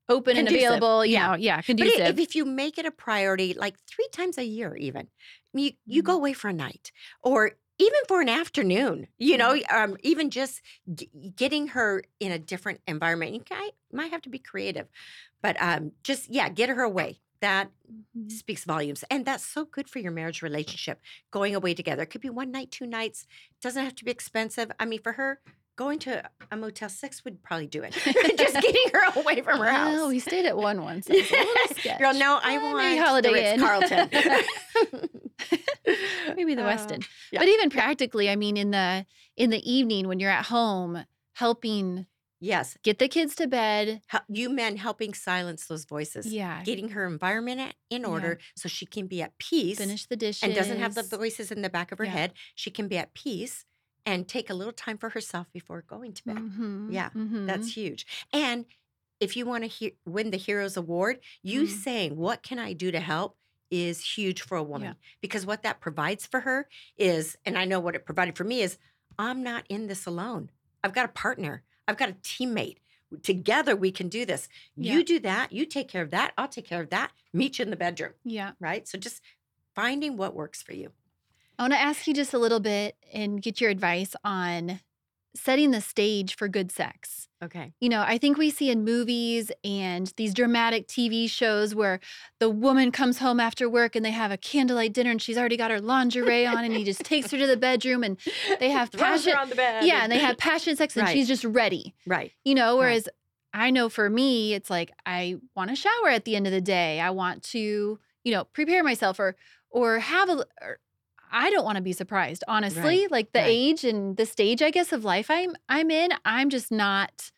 open 0.09 0.37
and 0.37 0.47
available. 0.47 1.05
You 1.05 1.13
yeah. 1.13 1.27
know, 1.27 1.35
yeah, 1.35 1.61
conducive. 1.61 2.01
i- 2.01 2.09
if, 2.09 2.19
if 2.19 2.35
you 2.35 2.45
make 2.45 2.77
it 2.77 2.85
a 2.85 2.91
priority, 2.91 3.53
like 3.53 3.77
three 3.87 4.07
times 4.11 4.37
a 4.37 4.45
year, 4.45 4.75
even 4.75 5.07
you 5.53 5.71
you 5.85 6.01
Mhm. 6.01 6.05
go 6.05 6.15
away 6.15 6.33
for 6.33 6.49
a 6.49 6.53
night, 6.53 6.91
or 7.23 7.51
even 7.77 7.99
for 8.07 8.21
an 8.21 8.29
afternoon, 8.29 9.07
you 9.17 9.37
know, 9.37 9.57
um, 9.69 9.97
even 10.01 10.29
just 10.29 10.61
g- 10.93 11.09
getting 11.35 11.67
her 11.69 12.03
in 12.19 12.31
a 12.31 12.39
different 12.39 12.79
environment. 12.87 13.33
You 13.33 13.41
might, 13.49 13.71
might 13.91 14.11
have 14.11 14.21
to 14.23 14.29
be 14.29 14.39
creative, 14.39 14.87
but 15.41 15.57
um, 15.61 15.91
just 16.03 16.29
yeah, 16.29 16.47
get 16.49 16.69
her 16.69 16.81
away. 16.83 17.19
That 17.41 17.69
Mhm. 18.17 18.31
speaks 18.31 18.63
volumes, 18.63 19.03
and 19.11 19.25
that's 19.25 19.45
so 19.45 19.65
good 19.65 19.89
for 19.89 19.99
your 19.99 20.11
marriage 20.11 20.41
relationship. 20.41 20.99
Going 21.31 21.53
away 21.55 21.73
together 21.73 22.03
it 22.03 22.07
could 22.07 22.21
be 22.21 22.29
one 22.29 22.49
night, 22.51 22.71
two 22.71 22.87
nights. 22.87 23.27
Doesn't 23.61 23.83
have 23.83 23.95
to 23.95 24.05
be 24.05 24.11
expensive. 24.11 24.71
I 24.79 24.85
mean, 24.85 25.01
for 25.01 25.13
her. 25.13 25.41
Going 25.77 25.99
to 25.99 26.23
a 26.49 26.55
Motel 26.55 26.87
Six 26.87 27.25
would 27.25 27.43
probably 27.43 27.67
do 27.67 27.83
it. 27.83 27.91
Just 28.37 28.55
getting 28.61 28.89
her 28.93 29.19
away 29.19 29.41
from 29.41 29.59
her 29.59 29.69
house. 29.69 29.91
Well, 29.93 30.07
we 30.07 30.19
stayed 30.19 30.45
at 30.45 30.55
one 30.55 30.81
once. 30.81 31.05
That 31.09 31.17
was 31.17 31.29
a 31.31 31.35
little 31.35 31.75
sketch. 31.75 31.99
Girl, 31.99 32.13
no, 32.13 32.39
I 32.41 32.55
Uh, 32.55 32.61
want 32.61 32.77
maybe 32.77 32.95
the 32.97 33.05
Holiday 33.05 33.53
Inn. 33.53 33.61
Ritz-Carlton. 33.61 34.09
maybe 36.35 36.55
the 36.55 36.63
Uh, 36.65 36.69
Westin. 36.77 37.05
yeah. 37.31 37.39
But 37.39 37.49
even 37.49 37.69
practically, 37.69 38.29
I 38.29 38.35
mean, 38.35 38.57
in 38.57 38.71
the 38.71 39.05
in 39.35 39.49
the 39.49 39.69
evening 39.69 40.07
when 40.07 40.19
you're 40.21 40.31
at 40.31 40.45
home, 40.45 41.03
helping 41.33 42.05
yes, 42.39 42.77
get 42.83 42.99
the 42.99 43.07
kids 43.07 43.35
to 43.35 43.47
bed. 43.47 44.01
hel- 44.07 44.25
you 44.27 44.49
men 44.49 44.77
helping 44.77 45.13
silence 45.13 45.67
those 45.67 45.85
voices. 45.85 46.25
Yeah, 46.27 46.63
Getting 46.63 46.89
her 46.89 47.05
environment 47.07 47.75
in 47.89 48.05
order 48.05 48.39
so 48.55 48.67
she 48.69 48.85
can 48.85 49.07
be 49.07 49.21
at 49.21 49.37
peace 49.37 49.77
finish 49.77 50.05
the 50.05 50.15
dishes 50.15 50.43
and 50.43 50.53
doesn't 50.55 50.79
have 50.79 50.95
the 50.95 51.03
voices 51.03 51.51
in 51.51 51.61
the 51.61 51.69
back 51.69 51.91
of 51.91 51.97
her 51.99 52.05
Yeah. 52.05 52.11
head. 52.11 52.33
She 52.55 52.71
can 52.71 52.87
be 52.87 52.97
at 52.97 53.13
peace 53.13 53.65
and 54.05 54.27
take 54.27 54.49
a 54.49 54.53
little 54.53 54.73
time 54.73 54.97
for 54.97 55.09
herself 55.09 55.47
before 55.51 55.81
going 55.81 56.13
to 56.13 56.23
bed. 56.25 56.37
Mhm, 56.37 56.93
Yeah, 56.93 57.09
mhm. 57.15 57.45
That's 57.47 57.73
huge. 57.73 58.05
And 58.31 58.65
if 59.19 59.35
you 59.35 59.45
want 59.45 59.63
to 59.63 59.67
he- 59.67 59.97
win 60.05 60.31
the 60.31 60.37
Heroes 60.37 60.77
Award, 60.77 61.21
you 61.41 61.63
Mhm. 61.63 61.67
saying, 61.67 62.15
What 62.17 62.43
can 62.43 62.59
I 62.59 62.73
do 62.73 62.91
to 62.91 62.99
help? 62.99 63.37
is 63.71 63.99
huge 64.15 64.41
for 64.43 64.57
a 64.57 64.63
woman 64.63 64.95
because 65.21 65.43
what 65.43 65.63
that 65.63 65.81
provides 65.81 66.27
for 66.27 66.41
her 66.41 66.69
is, 66.97 67.35
and 67.45 67.57
I 67.57 67.65
know 67.65 67.79
what 67.79 67.95
it 67.95 68.05
provided 68.05 68.37
for 68.37 68.43
me 68.43 68.61
is, 68.61 68.77
I'm 69.17 69.41
not 69.41 69.65
in 69.69 69.87
this 69.87 70.05
alone. 70.05 70.51
I've 70.83 70.93
got 70.93 71.05
a 71.05 71.11
partner, 71.11 71.63
I've 71.87 71.97
got 71.97 72.09
a 72.09 72.13
teammate. 72.13 72.77
Together 73.21 73.75
we 73.75 73.91
can 73.91 74.09
do 74.09 74.25
this. 74.25 74.49
Yeah. 74.75 74.93
You 74.93 75.03
do 75.03 75.19
that, 75.19 75.51
you 75.51 75.65
take 75.65 75.87
care 75.87 76.01
of 76.01 76.11
that, 76.11 76.33
I'll 76.37 76.47
take 76.47 76.65
care 76.65 76.81
of 76.81 76.89
that, 76.89 77.11
meet 77.33 77.59
you 77.59 77.63
in 77.63 77.69
the 77.69 77.77
bedroom, 77.77 78.13
yeah. 78.23 78.51
right? 78.59 78.87
So 78.87 78.97
just 78.97 79.21
finding 79.75 80.17
what 80.17 80.35
works 80.35 80.61
for 80.61 80.73
you. 80.73 80.91
I 81.57 81.63
want 81.63 81.73
to 81.73 81.79
ask 81.79 82.07
you 82.07 82.13
just 82.13 82.33
a 82.33 82.39
little 82.39 82.59
bit 82.59 82.97
and 83.13 83.41
get 83.41 83.61
your 83.61 83.69
advice 83.69 84.15
on 84.23 84.81
setting 85.35 85.71
the 85.71 85.81
stage 85.81 86.35
for 86.35 86.47
good 86.47 86.71
sex. 86.71 87.27
Okay. 87.43 87.73
You 87.81 87.89
know, 87.89 88.01
I 88.01 88.17
think 88.17 88.37
we 88.37 88.49
see 88.49 88.69
in 88.71 88.83
movies 88.85 89.51
and 89.63 90.11
these 90.17 90.33
dramatic 90.33 90.87
TV 90.87 91.29
shows 91.29 91.75
where 91.75 91.99
the 92.39 92.49
woman 92.49 92.91
comes 92.91 93.19
home 93.19 93.39
after 93.39 93.69
work 93.69 93.95
and 93.95 94.03
they 94.03 94.11
have 94.11 94.31
a 94.31 94.37
candlelight 94.37 94.93
dinner 94.93 95.11
and 95.11 95.21
she's 95.21 95.37
already 95.37 95.57
got 95.57 95.69
her 95.69 95.81
lingerie 95.81 96.45
on 96.45 96.63
and 96.63 96.73
he 96.73 96.83
just 96.83 97.03
takes 97.03 97.29
her 97.31 97.37
to 97.37 97.45
the 97.45 97.57
bedroom 97.57 98.03
and 98.03 98.17
they 98.59 98.69
have 98.71 98.91
passion. 98.93 99.35
on 99.35 99.49
the 99.49 99.55
bed. 99.55 99.85
Yeah, 99.85 100.03
and 100.03 100.11
they 100.11 100.17
have 100.19 100.37
passion 100.37 100.75
sex 100.75 100.95
and 100.95 101.05
Right. 101.05 101.13
she's 101.13 101.27
just 101.27 101.43
ready. 101.43 101.93
Right. 102.07 102.31
You 102.45 102.55
know, 102.55 102.75
Right. 102.75 102.85
whereas 102.85 103.09
I 103.53 103.69
know 103.69 103.89
for 103.89 104.09
me, 104.09 104.53
it's 104.53 104.69
like 104.69 104.91
I 105.05 105.35
want 105.55 105.69
to 105.69 105.75
shower 105.75 106.09
at 106.09 106.25
the 106.25 106.35
end 106.35 106.47
of 106.47 106.53
the 106.53 106.61
day. 106.61 106.99
I 106.99 107.09
want 107.11 107.43
to, 107.43 107.99
you 108.23 108.31
know, 108.33 108.45
prepare 108.45 108.83
myself 108.83 109.19
or 109.19 109.35
or 109.69 109.99
have 109.99 110.29
a 110.29 110.45
or 110.61 110.79
I 111.35 111.49
don't 111.51 111.65
want 111.65 111.75
to 111.75 111.81
be 111.81 111.91
surprised, 111.91 112.43
honestly. 112.47 113.07
like 113.11 113.33
the 113.33 113.39
right. 113.39 113.47
age 113.49 113.83
and 113.83 114.15
the 114.15 114.25
stage, 114.25 114.61
I 114.61 114.71
guess, 114.71 114.93
of 114.93 115.03
life 115.03 115.29
I'm 115.29 115.55
I'm 115.67 115.91
in, 115.91 116.11
I'm 116.23 116.49
just 116.49 116.71
not 116.71 117.31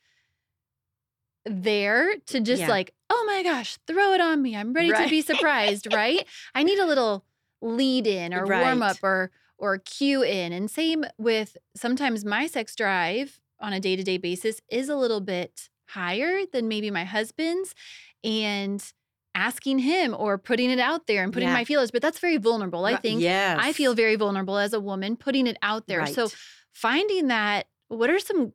there 1.45 2.15
to 2.27 2.39
just 2.39 2.62
Yeah. 2.62 2.69
like, 2.69 2.93
oh 3.10 3.23
my 3.25 3.41
gosh, 3.41 3.77
throw 3.88 4.13
it 4.13 4.21
on 4.21 4.41
me. 4.41 4.55
I'm 4.55 4.71
ready 4.73 4.91
to 4.91 5.10
be 5.10 5.21
surprised, 5.21 5.91
right? 5.93 6.25
I 6.53 6.63
need 6.63 6.77
a 6.79 6.86
little 6.86 7.25
lead 7.62 8.05
in 8.05 8.33
or 8.33 8.45
warm 8.45 8.81
up 8.83 8.97
or 9.01 9.31
or 9.57 9.79
cue 9.79 10.21
in. 10.21 10.53
And 10.53 10.69
same 10.69 11.03
with 11.17 11.57
sometimes 11.75 12.23
my 12.23 12.45
sex 12.45 12.75
drive 12.75 13.39
on 13.60 13.73
a 13.73 13.79
day-to-day 13.79 14.17
basis 14.17 14.62
is 14.69 14.88
a 14.89 14.95
little 14.95 15.21
bit 15.21 15.69
higher 15.88 16.41
than 16.53 16.67
maybe 16.67 16.91
my 16.91 17.05
husband's 17.05 17.73
and 18.23 18.93
asking 19.38 19.78
him 19.80 20.15
or 20.17 20.38
putting 20.38 20.69
it 20.71 20.80
out 20.80 21.06
there 21.06 21.23
and 21.23 21.32
putting 21.32 21.47
Yeah. 21.50 21.54
my 21.54 21.63
feelings, 21.63 21.91
but 21.91 22.02
that's 22.02 22.17
very 22.19 22.38
vulnerable 22.38 22.84
i 22.86 22.95
think 22.95 23.21
yes. 23.21 23.60
i 23.62 23.71
feel 23.71 23.93
very 23.93 24.15
vulnerable 24.15 24.58
as 24.58 24.73
a 24.73 24.80
woman 24.80 25.15
putting 25.15 25.45
it 25.47 25.58
out 25.62 25.86
there 25.88 26.06
so 26.08 26.30
finding 26.73 27.28
that 27.28 27.67
what 27.88 28.10
are 28.10 28.19
some 28.19 28.54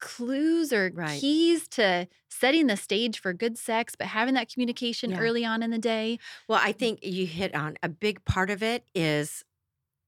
clues 0.00 0.72
or 0.72 0.90
Right. 0.94 1.18
keys 1.20 1.66
to 1.68 2.06
setting 2.28 2.66
the 2.66 2.76
stage 2.76 3.18
for 3.20 3.32
good 3.32 3.56
sex 3.56 3.94
but 3.96 4.08
having 4.08 4.34
that 4.34 4.52
communication 4.52 5.10
Yeah. 5.10 5.20
early 5.20 5.44
on 5.44 5.62
in 5.62 5.70
the 5.70 5.78
day 5.78 6.18
Well, 6.48 6.60
I 6.62 6.72
mm. 6.72 6.78
think 6.78 6.98
you 7.02 7.26
hit 7.26 7.54
on 7.54 7.76
a 7.82 7.88
big 7.88 8.24
part 8.24 8.50
of 8.50 8.62
it 8.62 8.84
is 8.94 9.44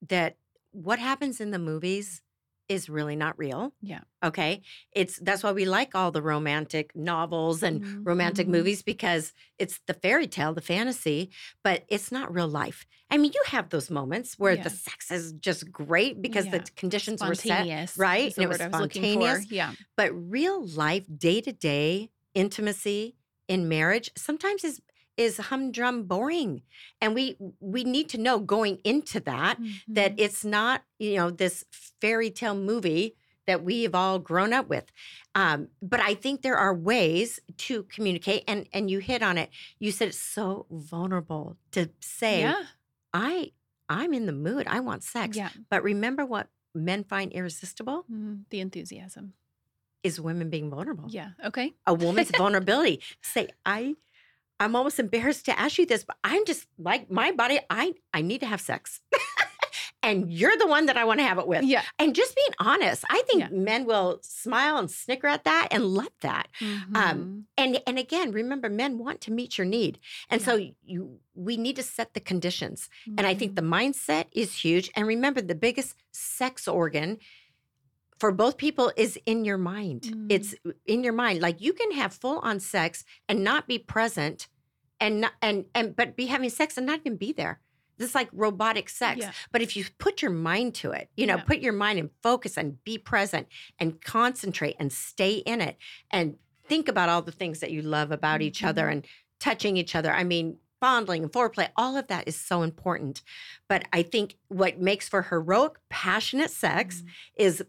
that 0.06 0.36
what 0.72 0.98
happens 0.98 1.40
in 1.40 1.50
the 1.52 1.58
movies 1.58 2.20
is 2.68 2.88
really 2.88 3.16
not 3.16 3.38
real. 3.38 3.72
Yeah. 3.80 4.02
Okay. 4.24 4.62
It's 4.92 5.18
that's 5.20 5.42
why 5.42 5.52
we 5.52 5.66
like 5.66 5.94
all 5.94 6.10
the 6.10 6.22
romantic 6.22 6.94
novels 6.96 7.62
and 7.62 7.82
Mhm, 7.82 8.04
romantic 8.04 8.48
mhm. 8.48 8.52
movies 8.52 8.82
because 8.82 9.32
it's 9.58 9.80
the 9.86 9.94
fairy 9.94 10.26
tale, 10.26 10.54
the 10.54 10.60
fantasy, 10.60 11.30
but 11.62 11.84
it's 11.88 12.10
not 12.10 12.32
real 12.34 12.48
life. 12.48 12.86
I 13.10 13.18
mean, 13.18 13.32
you 13.34 13.42
have 13.48 13.68
those 13.68 13.90
moments 13.90 14.38
where 14.38 14.56
Yeah. 14.56 14.64
the 14.64 14.70
sex 14.70 15.10
is 15.10 15.32
just 15.34 15.70
great 15.70 16.22
because 16.22 16.48
Yeah. 16.48 16.50
the 16.50 16.66
conditions 16.76 17.24
were 17.24 17.34
set, 17.34 17.68
Spontaneous, 17.68 17.94
right? 17.94 18.32
And 18.36 18.44
it 18.44 18.48
was 18.48 18.58
I 18.58 18.68
was 18.68 18.78
spontaneous. 18.78 19.46
Yeah. 19.50 19.74
But 19.96 20.12
real 20.12 20.66
life, 20.66 21.06
day 21.16 21.40
to 21.42 21.52
day 21.52 22.10
intimacy 22.34 23.16
in 23.48 23.68
marriage 23.68 24.10
sometimes 24.16 24.64
is 24.64 24.80
is 25.16 25.38
humdrum 25.38 26.04
boring. 26.04 26.62
And 27.00 27.14
we 27.14 27.36
we 27.60 27.84
need 27.84 28.08
to 28.10 28.18
know 28.18 28.38
going 28.38 28.78
into 28.84 29.20
that 29.20 29.58
that 29.88 30.12
Mhm. 30.16 30.20
it's 30.20 30.44
not, 30.44 30.82
you 30.98 31.14
know, 31.16 31.30
this 31.30 31.64
fairy 32.00 32.30
tale 32.30 32.54
movie 32.54 33.16
that 33.46 33.62
we 33.62 33.82
have 33.84 33.94
all 33.94 34.18
grown 34.18 34.52
up 34.52 34.68
with. 34.68 34.86
Um, 35.34 35.68
but 35.80 36.00
I 36.00 36.14
think 36.14 36.42
there 36.42 36.56
are 36.56 36.74
ways 36.74 37.38
to 37.58 37.84
communicate 37.84 38.42
and 38.48 38.68
and 38.72 38.90
you 38.90 38.98
hit 38.98 39.22
on 39.22 39.38
it. 39.38 39.50
You 39.78 39.90
said 39.92 40.08
it's 40.08 40.18
so 40.18 40.66
vulnerable 40.70 41.56
to 41.72 41.90
say, 42.00 42.40
yeah. 42.40 42.64
I 43.14 43.52
I'm 43.88 44.12
in 44.12 44.26
the 44.26 44.32
mood. 44.32 44.66
I 44.66 44.80
want 44.80 45.02
sex. 45.04 45.36
Yeah. 45.36 45.50
But 45.70 45.82
remember 45.84 46.26
what 46.26 46.48
men 46.74 47.04
find 47.04 47.32
irresistible 47.32 48.04
Mhm. 48.10 48.44
The 48.50 48.60
enthusiasm. 48.60 49.34
is 50.02 50.20
women 50.20 50.48
being 50.50 50.70
vulnerable. 50.70 51.08
Yeah. 51.10 51.30
Okay. 51.44 51.74
a 51.86 51.92
woman's 51.94 52.30
vulnerability. 52.36 53.00
Say, 53.22 53.48
I, 53.64 53.96
I'm 54.58 54.74
almost 54.76 54.98
embarrassed 54.98 55.44
to 55.46 55.58
ask 55.58 55.78
you 55.78 55.86
this, 55.86 56.04
but 56.04 56.16
I'm 56.24 56.44
just 56.46 56.66
like 56.78 57.10
my 57.10 57.32
body. 57.32 57.60
I, 57.70 57.94
I 58.14 58.22
need 58.22 58.40
to 58.40 58.46
have 58.46 58.60
sex, 58.60 59.00
and 60.02 60.32
you're 60.32 60.56
the 60.56 60.66
one 60.66 60.86
that 60.86 60.96
I 60.96 61.04
want 61.04 61.20
to 61.20 61.24
have 61.26 61.38
it 61.38 61.46
with. 61.46 61.64
Yeah. 61.64 61.82
And 61.98 62.14
just 62.14 62.34
being 62.34 62.54
honest, 62.58 63.04
I 63.10 63.22
think 63.26 63.40
Yeah. 63.40 63.48
men 63.50 63.84
will 63.86 64.18
smile 64.22 64.78
and 64.78 64.90
snicker 64.90 65.26
at 65.26 65.44
that 65.44 65.68
and 65.72 65.84
love 65.84 66.12
that. 66.22 66.48
Mhm. 66.60 67.44
And 67.58 67.80
and 67.86 67.98
again, 67.98 68.32
remember, 68.32 68.68
men 68.70 68.98
want 68.98 69.20
to 69.22 69.32
meet 69.32 69.58
your 69.58 69.66
need, 69.66 69.98
and 70.30 70.40
Yeah. 70.40 70.46
so 70.46 70.70
you 70.84 71.20
we 71.34 71.56
need 71.58 71.76
to 71.76 71.82
set 71.82 72.14
the 72.14 72.20
conditions. 72.20 72.88
And 73.18 73.26
I 73.26 73.34
think 73.34 73.52
Mhm. 73.52 73.56
the 73.56 73.62
mindset 73.62 74.24
is 74.32 74.54
huge. 74.64 74.90
And 74.96 75.06
remember, 75.06 75.42
the 75.42 75.54
biggest 75.54 75.96
sex 76.12 76.66
organ 76.66 77.18
for 78.18 78.32
both 78.32 78.56
people 78.56 78.92
is 78.96 79.18
in 79.26 79.44
your 79.44 79.58
mind. 79.58 80.02
Mm. 80.02 80.26
It's 80.30 80.54
in 80.86 81.04
your 81.04 81.12
mind. 81.12 81.40
Like 81.40 81.60
you 81.60 81.72
can 81.72 81.92
have 81.92 82.12
full 82.14 82.38
on 82.38 82.60
sex 82.60 83.04
and 83.28 83.44
not 83.44 83.66
be 83.68 83.78
present 83.78 84.48
and 85.00 85.20
not, 85.22 85.32
and 85.42 85.66
and 85.74 85.94
but 85.94 86.16
be 86.16 86.26
having 86.26 86.48
sex 86.50 86.76
and 86.76 86.86
not 86.86 87.00
even 87.00 87.16
be 87.16 87.32
there. 87.32 87.60
This 87.98 88.10
is 88.10 88.14
like 88.14 88.28
robotic 88.32 88.88
sex. 88.90 89.20
Yeah. 89.20 89.32
But 89.52 89.62
if 89.62 89.76
you 89.76 89.84
put 89.98 90.20
your 90.22 90.30
mind 90.30 90.74
to 90.76 90.92
it, 90.92 91.08
you 91.16 91.26
know, 91.26 91.36
Yeah. 91.36 91.42
put 91.44 91.60
your 91.60 91.72
mind 91.72 91.98
and 91.98 92.10
focus 92.22 92.56
and 92.58 92.82
be 92.84 92.98
present 92.98 93.48
and 93.78 94.00
concentrate 94.02 94.76
and 94.78 94.92
stay 94.92 95.36
in 95.36 95.60
it 95.62 95.76
and 96.10 96.36
think 96.68 96.88
about 96.88 97.08
all 97.08 97.22
the 97.22 97.32
things 97.32 97.60
that 97.60 97.70
you 97.70 97.80
love 97.80 98.10
about 98.10 98.42
each 98.42 98.62
other 98.62 98.86
Mhm. 98.86 98.92
and 98.92 99.06
touching 99.40 99.76
each 99.76 99.94
other. 99.94 100.12
I 100.12 100.24
mean, 100.24 100.58
fondling 100.78 101.22
and 101.22 101.32
foreplay, 101.32 101.68
all 101.74 101.96
of 101.96 102.06
that 102.08 102.28
is 102.28 102.38
so 102.38 102.62
important. 102.62 103.22
But 103.66 103.86
I 103.94 104.02
think 104.02 104.36
what 104.48 104.78
makes 104.78 105.08
for 105.08 105.22
heroic, 105.22 105.76
passionate 105.88 106.50
sex 106.50 107.00
Mhm. 107.00 107.08
is 107.36 107.62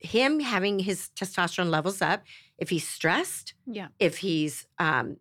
him 0.00 0.40
having 0.40 0.78
his 0.80 1.10
testosterone 1.16 1.70
levels 1.70 2.00
up. 2.02 2.22
If 2.58 2.70
he's 2.70 2.86
stressed, 2.86 3.54
Yeah. 3.66 3.88
if 3.98 4.18
he's 4.18 4.66
um, 4.78 5.16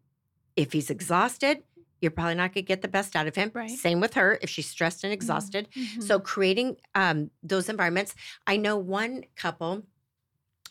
if 0.56 0.74
he's 0.74 0.90
exhausted, 0.90 1.64
you're 2.02 2.12
probably 2.12 2.36
not 2.36 2.54
going 2.54 2.64
to 2.66 2.68
get 2.68 2.82
the 2.82 2.88
best 2.88 3.16
out 3.16 3.28
of 3.28 3.36
him. 3.36 3.52
Right. 3.54 3.70
Same 3.70 4.00
with 4.00 4.14
her 4.16 4.38
if 4.42 4.50
she's 4.50 4.68
stressed 4.68 5.04
and 5.04 5.12
exhausted. 5.14 5.68
Mhm. 5.76 6.04
So 6.04 6.20
creating 6.20 6.78
um, 6.96 7.32
those 7.44 7.70
environments. 7.70 8.16
I 8.46 8.58
know 8.58 8.78
one 8.78 9.24
couple 9.36 9.84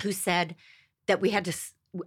who 0.03 0.13
said 0.13 0.55
that 1.07 1.21
we 1.21 1.31
had 1.31 1.45
to. 1.47 1.55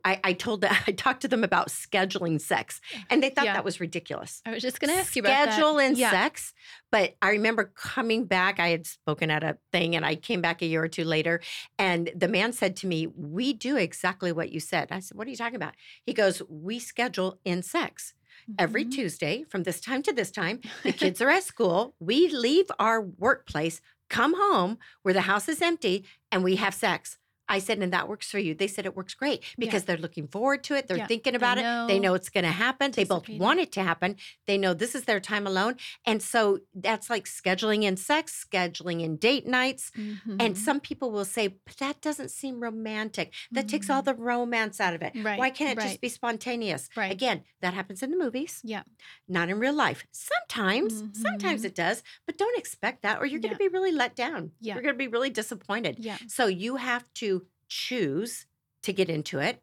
I, 0.06 0.20
I 0.24 0.34
told 0.34 0.62
them, 0.62 0.74
I 0.88 0.92
talked 0.92 1.22
to 1.22 1.28
them 1.28 1.44
about 1.44 1.70
scheduling 1.70 2.40
sex, 2.42 2.82
and 3.10 3.22
they 3.24 3.30
thought 3.30 3.46
Yeah. 3.46 3.54
that 3.54 3.64
was 3.66 3.80
ridiculous. 3.80 4.42
I 4.46 4.52
was 4.52 4.62
just 4.62 4.80
going 4.80 4.94
to 4.94 5.00
ask 5.00 5.16
you 5.16 5.22
about 5.22 5.30
that. 5.46 5.54
Schedule 5.54 5.78
in 5.80 5.96
yeah. 5.96 6.12
sex. 6.12 6.54
But 6.92 7.16
I 7.22 7.30
remember 7.32 7.72
coming 7.76 8.26
back. 8.26 8.60
I 8.60 8.70
had 8.70 8.88
spoken 8.88 9.30
at 9.32 9.44
a 9.44 9.58
thing, 9.72 9.96
and 9.96 10.06
I 10.06 10.16
came 10.16 10.42
back 10.42 10.62
a 10.62 10.66
year 10.66 10.84
or 10.84 10.88
two 10.88 11.04
later, 11.04 11.42
and 11.78 12.12
the 12.16 12.28
man 12.28 12.52
said 12.54 12.76
to 12.78 12.88
me, 12.88 13.08
"We 13.08 13.54
do 13.54 13.78
exactly 13.78 14.32
what 14.32 14.52
you 14.52 14.60
said." 14.60 14.88
I 14.92 15.00
said, 15.00 15.18
"What 15.18 15.28
are 15.28 15.32
you 15.32 15.38
talking 15.38 15.56
about?" 15.56 15.74
He 16.06 16.14
goes, 16.14 16.42
"We 16.50 16.80
schedule 16.80 17.40
in 17.46 17.62
sex." 17.64 18.14
every 18.58 18.84
Mhm. 18.84 18.92
Tuesday 18.92 19.44
from 19.44 19.62
this 19.62 19.80
time 19.80 20.02
to 20.02 20.12
this 20.12 20.32
time. 20.32 20.62
The 20.82 20.92
kids 21.04 21.22
are 21.22 21.30
at 21.30 21.44
school. 21.44 21.94
We 22.00 22.30
leave 22.30 22.66
our 22.80 23.00
workplace, 23.00 23.80
come 24.10 24.34
home 24.36 24.80
where 25.04 25.14
the 25.14 25.22
house 25.22 25.48
is 25.48 25.62
empty, 25.62 26.06
and 26.32 26.44
we 26.44 26.56
have 26.56 26.74
sex. 26.74 27.19
I 27.50 27.60
said, 27.60 27.80
and 27.80 27.92
that 27.92 28.08
works 28.08 28.30
for 28.32 28.40
you. 28.40 28.54
They 28.54 28.68
said 28.68 28.86
it 28.86 28.96
works 28.96 29.16
great 29.16 29.44
because 29.58 29.84
they're 29.86 29.98
looking 29.98 30.28
forward 30.28 30.64
to 30.66 30.76
it. 30.76 30.88
They're 30.88 30.98
Yeah, 30.98 31.08
thinking 31.08 31.34
they 31.34 31.38
about 31.38 31.58
it. 31.58 31.88
They 31.88 32.00
know, 32.00 32.14
it's 32.14 32.30
going 32.30 32.44
to 32.46 32.52
happen. 32.52 32.92
They 32.92 33.04
both 33.04 33.28
want 33.28 33.60
it 33.60 33.72
to 33.74 33.84
happen. 33.84 34.16
They 34.48 34.58
know 34.58 34.74
this 34.74 34.94
is 34.96 35.04
their 35.06 35.20
time 35.20 35.46
alone. 35.48 35.76
And 36.06 36.22
so 36.22 36.60
that's 36.74 37.10
like 37.10 37.26
scheduling 37.26 37.84
in 37.84 37.98
sex, 37.98 38.46
scheduling 38.50 39.02
in 39.02 39.18
date 39.18 39.48
nights. 39.48 39.92
And 39.96 40.20
Mhm. 40.56 40.58
some 40.58 40.80
people 40.80 41.12
will 41.12 41.26
say, 41.26 41.48
but 41.66 41.78
that 41.78 42.02
doesn't 42.02 42.30
seem 42.30 42.60
romantic. 42.62 43.34
That 43.52 43.68
takes 43.68 43.90
all 43.90 44.02
the 44.04 44.14
romance 44.14 44.80
out 44.80 44.94
of 44.94 45.02
it. 45.02 45.14
Right, 45.16 45.40
Why 45.40 45.50
can't 45.50 45.72
it 45.72 45.78
right. 45.82 45.90
just 45.90 46.02
be 46.02 46.10
spontaneous? 46.10 46.88
Right. 46.96 47.12
Again, 47.12 47.44
that 47.62 47.74
happens 47.74 48.04
in 48.04 48.12
the 48.12 48.18
movies 48.18 48.62
Yeah. 48.64 48.84
not 49.28 49.50
in 49.50 49.58
real 49.60 49.74
life. 49.74 50.06
Sometimes, 50.12 51.04
sometimes 51.14 51.62
Mhm. 51.62 51.66
it 51.66 51.76
does, 51.76 52.04
but 52.26 52.38
don't 52.38 52.58
expect 52.58 53.02
that 53.02 53.20
or 53.20 53.26
you're 53.26 53.40
going 53.40 53.52
Yeah. 53.52 53.58
to 53.58 53.64
be 53.64 53.68
really 53.68 53.92
let 53.92 54.16
down. 54.16 54.52
Yeah. 54.60 54.76
You're 54.76 54.84
going 54.84 54.94
to 54.96 54.98
be 54.98 55.08
really 55.08 55.30
disappointed. 55.30 55.98
Yeah. 56.00 56.18
So 56.28 56.48
you 56.48 56.76
have 56.78 57.12
to 57.16 57.39
choose 57.70 58.46
to 58.84 58.92
get 58.92 59.10
into 59.10 59.40
it. 59.40 59.62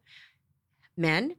Men, 0.96 1.36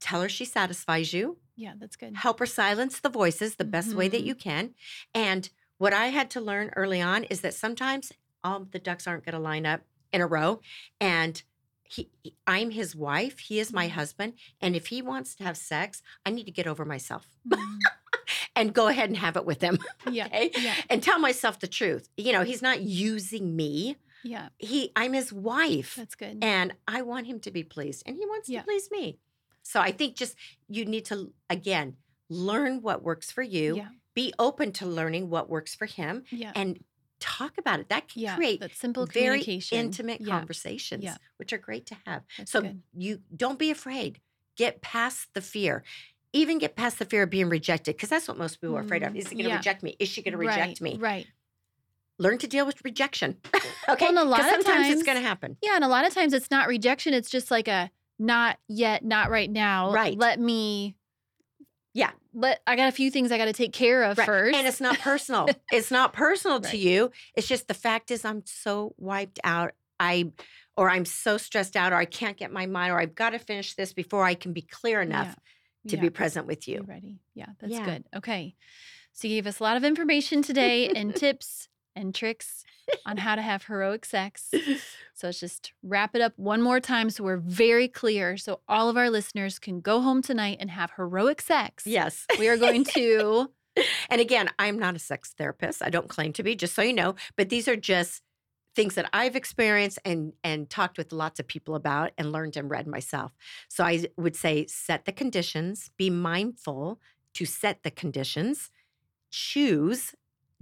tell 0.00 0.22
her 0.22 0.28
she 0.28 0.44
satisfies 0.44 1.12
you. 1.12 1.38
Yeah. 1.56 1.72
That's 1.76 1.96
good. 1.96 2.16
Help 2.16 2.38
her 2.38 2.46
silence 2.46 3.00
the 3.00 3.08
voices 3.08 3.56
the 3.56 3.64
best 3.64 3.94
way 3.94 4.06
that 4.08 4.22
Mhm. 4.22 4.26
you 4.26 4.34
can. 4.36 4.74
And 5.12 5.50
what 5.78 5.92
I 5.92 6.06
had 6.08 6.30
to 6.30 6.40
learn 6.40 6.70
early 6.76 7.00
on 7.00 7.24
is 7.24 7.40
that 7.40 7.54
sometimes 7.54 8.12
all 8.44 8.64
the 8.64 8.78
ducks 8.78 9.06
aren't 9.08 9.24
going 9.24 9.32
to 9.34 9.40
line 9.40 9.66
up 9.66 9.80
in 10.12 10.20
a 10.20 10.26
row 10.26 10.60
and 11.00 11.42
he, 11.82 12.10
I'm 12.46 12.70
his 12.70 12.94
wife, 12.94 13.38
he 13.40 13.58
is 13.58 13.72
my 13.72 13.88
Mhm. 13.88 13.92
husband, 13.92 14.34
and 14.60 14.76
if 14.76 14.88
he 14.88 15.00
wants 15.00 15.34
to 15.36 15.44
have 15.44 15.56
sex, 15.56 16.02
I 16.26 16.30
need 16.30 16.44
to 16.44 16.52
get 16.52 16.66
over 16.66 16.84
myself 16.84 17.26
Mhm. 17.46 17.78
and 18.54 18.74
go 18.74 18.88
ahead 18.88 19.08
and 19.08 19.16
have 19.16 19.36
it 19.36 19.46
with 19.46 19.60
him. 19.62 19.78
Yeah. 20.12 20.26
Okay. 20.26 20.50
Yeah. 20.54 20.74
And 20.90 21.02
tell 21.02 21.18
myself 21.18 21.58
the 21.58 21.66
truth. 21.66 22.08
You 22.16 22.32
know, 22.32 22.44
he's 22.44 22.62
not 22.62 22.82
using 22.82 23.56
me. 23.56 23.96
Yeah. 24.24 24.48
He 24.58 24.92
I'm 24.96 25.12
his 25.12 25.32
wife. 25.32 25.94
That's 25.96 26.14
good. 26.14 26.38
And 26.42 26.74
I 26.86 27.02
want 27.02 27.26
him 27.26 27.40
to 27.40 27.50
be 27.50 27.62
pleased. 27.62 28.02
And 28.06 28.16
he 28.16 28.26
wants 28.26 28.48
Yeah. 28.48 28.60
to 28.60 28.64
please 28.64 28.90
me. 28.90 29.18
So 29.62 29.80
I 29.80 29.92
think 29.92 30.16
just 30.16 30.36
you 30.68 30.84
need 30.84 31.04
to 31.06 31.32
again 31.50 31.96
learn 32.28 32.82
what 32.82 33.02
works 33.02 33.30
for 33.30 33.42
you. 33.42 33.76
Yeah. 33.76 33.88
Be 34.14 34.32
open 34.38 34.72
to 34.72 34.86
learning 34.86 35.30
what 35.30 35.48
works 35.48 35.74
for 35.74 35.86
him 35.86 36.24
Yeah. 36.30 36.52
and 36.54 36.82
talk 37.20 37.58
about 37.58 37.80
it. 37.80 37.88
That 37.88 38.08
can 38.08 38.22
yeah. 38.22 38.36
create 38.36 38.60
that 38.60 38.74
simple 38.74 39.06
very 39.06 39.42
intimate 39.72 40.20
yeah. 40.20 40.26
conversations, 40.38 41.04
Yeah. 41.04 41.16
which 41.36 41.52
are 41.52 41.58
great 41.58 41.86
to 41.86 41.96
have. 42.06 42.22
That's 42.36 42.50
so 42.50 42.62
good. 42.62 42.82
you 42.96 43.20
don't 43.34 43.58
be 43.58 43.70
afraid. 43.70 44.20
Get 44.56 44.80
past 44.82 45.28
the 45.34 45.40
fear. 45.40 45.84
Even 46.32 46.58
get 46.58 46.76
past 46.76 46.98
the 46.98 47.04
fear 47.04 47.22
of 47.22 47.30
being 47.30 47.48
rejected, 47.48 47.96
because 47.96 48.10
that's 48.10 48.28
what 48.28 48.36
most 48.36 48.60
people 48.60 48.76
are 48.76 48.82
afraid 48.82 49.02
of. 49.02 49.14
Mm, 49.14 49.16
Is 49.16 49.28
he 49.28 49.36
going 49.36 49.48
to 49.48 49.56
reject 49.56 49.82
me? 49.82 49.96
Is 49.98 50.08
she 50.08 50.22
going 50.22 50.32
to 50.32 50.38
reject 50.38 50.58
right, 50.58 50.80
me? 50.80 50.96
Right. 50.98 51.26
Learn 52.18 52.38
to 52.38 52.46
deal 52.46 52.66
with 52.66 52.84
rejection. 52.84 53.36
okay, 53.88 54.06
and 54.08 54.18
a 54.18 54.24
lot 54.24 54.40
of 54.40 54.46
sometimes 54.46 54.88
it's 54.88 55.02
going 55.04 55.16
to 55.18 55.22
happen. 55.26 55.56
Yeah, 55.62 55.76
and 55.76 55.84
a 55.84 55.88
lot 55.88 56.06
of 56.06 56.12
times 56.12 56.32
it's 56.32 56.50
not 56.50 56.66
rejection, 56.68 57.14
it's 57.14 57.30
just 57.30 57.50
like 57.50 57.68
a 57.68 57.90
not 58.18 58.58
yet, 58.68 59.04
not 59.04 59.30
right 59.30 59.50
now. 59.50 59.92
Right. 59.92 60.18
Let 60.18 60.40
me 60.40 60.96
Yeah. 61.94 62.10
Let 62.34 62.60
I 62.66 62.74
got 62.76 62.88
a 62.88 62.92
few 62.92 63.10
things 63.10 63.30
I 63.30 63.38
got 63.38 63.44
to 63.46 63.52
take 63.52 63.72
care 63.72 64.02
of 64.02 64.18
Right. 64.18 64.26
first. 64.26 64.56
And 64.56 64.66
it's 64.66 64.80
not 64.80 64.98
personal. 64.98 65.48
it's 65.72 65.90
not 65.92 66.12
personal 66.12 66.60
to 66.60 66.68
Right. 66.68 66.78
you. 66.78 67.10
It's 67.36 67.46
just 67.46 67.68
the 67.68 67.74
fact 67.74 68.10
is 68.10 68.24
I'm 68.24 68.42
so 68.44 68.94
wiped 68.98 69.38
out. 69.44 69.72
I 70.00 70.32
or 70.76 70.90
I'm 70.90 71.04
so 71.04 71.38
stressed 71.38 71.76
out 71.76 71.92
or 71.92 71.96
I 71.96 72.04
can't 72.04 72.36
get 72.36 72.52
my 72.52 72.66
mind 72.66 72.92
or 72.92 73.00
I've 73.00 73.14
got 73.14 73.30
to 73.30 73.38
finish 73.38 73.74
this 73.74 73.92
before 73.92 74.24
I 74.24 74.34
can 74.34 74.52
be 74.52 74.62
clear 74.62 75.00
enough 75.00 75.36
Yeah. 75.84 75.90
to 75.90 75.96
Yeah. 75.96 76.02
be 76.02 76.10
present 76.10 76.46
with 76.46 76.66
you. 76.68 76.82
ready. 76.86 77.20
Yeah, 77.34 77.46
that's 77.60 77.72
Yeah. 77.72 77.84
good. 77.84 78.04
Okay. 78.16 78.54
So 79.12 79.26
you 79.28 79.36
gave 79.36 79.46
us 79.48 79.58
a 79.60 79.62
lot 79.64 79.76
of 79.76 79.84
information 79.84 80.42
today 80.42 80.88
and 80.88 81.14
tips 81.16 81.68
and 81.98 82.14
tricks 82.14 82.64
on 83.04 83.18
how 83.18 83.34
to 83.34 83.42
have 83.42 83.64
heroic 83.64 84.04
sex. 84.04 84.50
So 85.14 85.26
let's 85.26 85.40
just 85.40 85.72
wrap 85.82 86.14
it 86.14 86.22
up 86.22 86.32
one 86.36 86.62
more 86.62 86.78
time 86.78 87.10
so 87.10 87.24
we're 87.24 87.38
very 87.38 87.88
clear 87.88 88.36
so 88.36 88.60
all 88.68 88.88
of 88.88 88.96
our 88.96 89.10
listeners 89.10 89.58
can 89.58 89.80
go 89.80 90.00
home 90.00 90.22
tonight 90.22 90.58
and 90.60 90.70
have 90.70 90.92
heroic 90.96 91.40
sex. 91.40 91.84
Yes. 91.88 92.24
We 92.38 92.46
are 92.46 92.56
going 92.56 92.84
to 92.94 93.50
And 94.10 94.20
again, 94.20 94.48
I'm 94.58 94.78
not 94.78 94.96
a 94.96 94.98
sex 94.98 95.34
therapist. 95.36 95.82
I 95.82 95.90
don't 95.90 96.08
claim 96.08 96.32
to 96.34 96.42
be, 96.42 96.54
just 96.54 96.74
so 96.74 96.82
you 96.82 96.92
know, 96.92 97.14
but 97.36 97.48
these 97.48 97.68
are 97.68 97.76
just 97.76 98.22
things 98.74 98.94
that 98.94 99.08
I've 99.12 99.34
experienced 99.34 99.98
and 100.04 100.34
and 100.44 100.70
talked 100.70 100.98
with 100.98 101.12
lots 101.12 101.40
of 101.40 101.46
people 101.46 101.74
about 101.74 102.12
and 102.16 102.30
learned 102.30 102.56
and 102.56 102.70
read 102.70 102.86
myself. 102.86 103.32
So 103.68 103.84
I 103.84 104.06
would 104.16 104.36
say 104.36 104.66
set 104.66 105.04
the 105.04 105.12
conditions, 105.12 105.90
be 105.96 106.10
mindful 106.10 107.00
to 107.34 107.44
set 107.44 107.82
the 107.82 107.90
conditions, 107.90 108.70
choose 109.30 110.14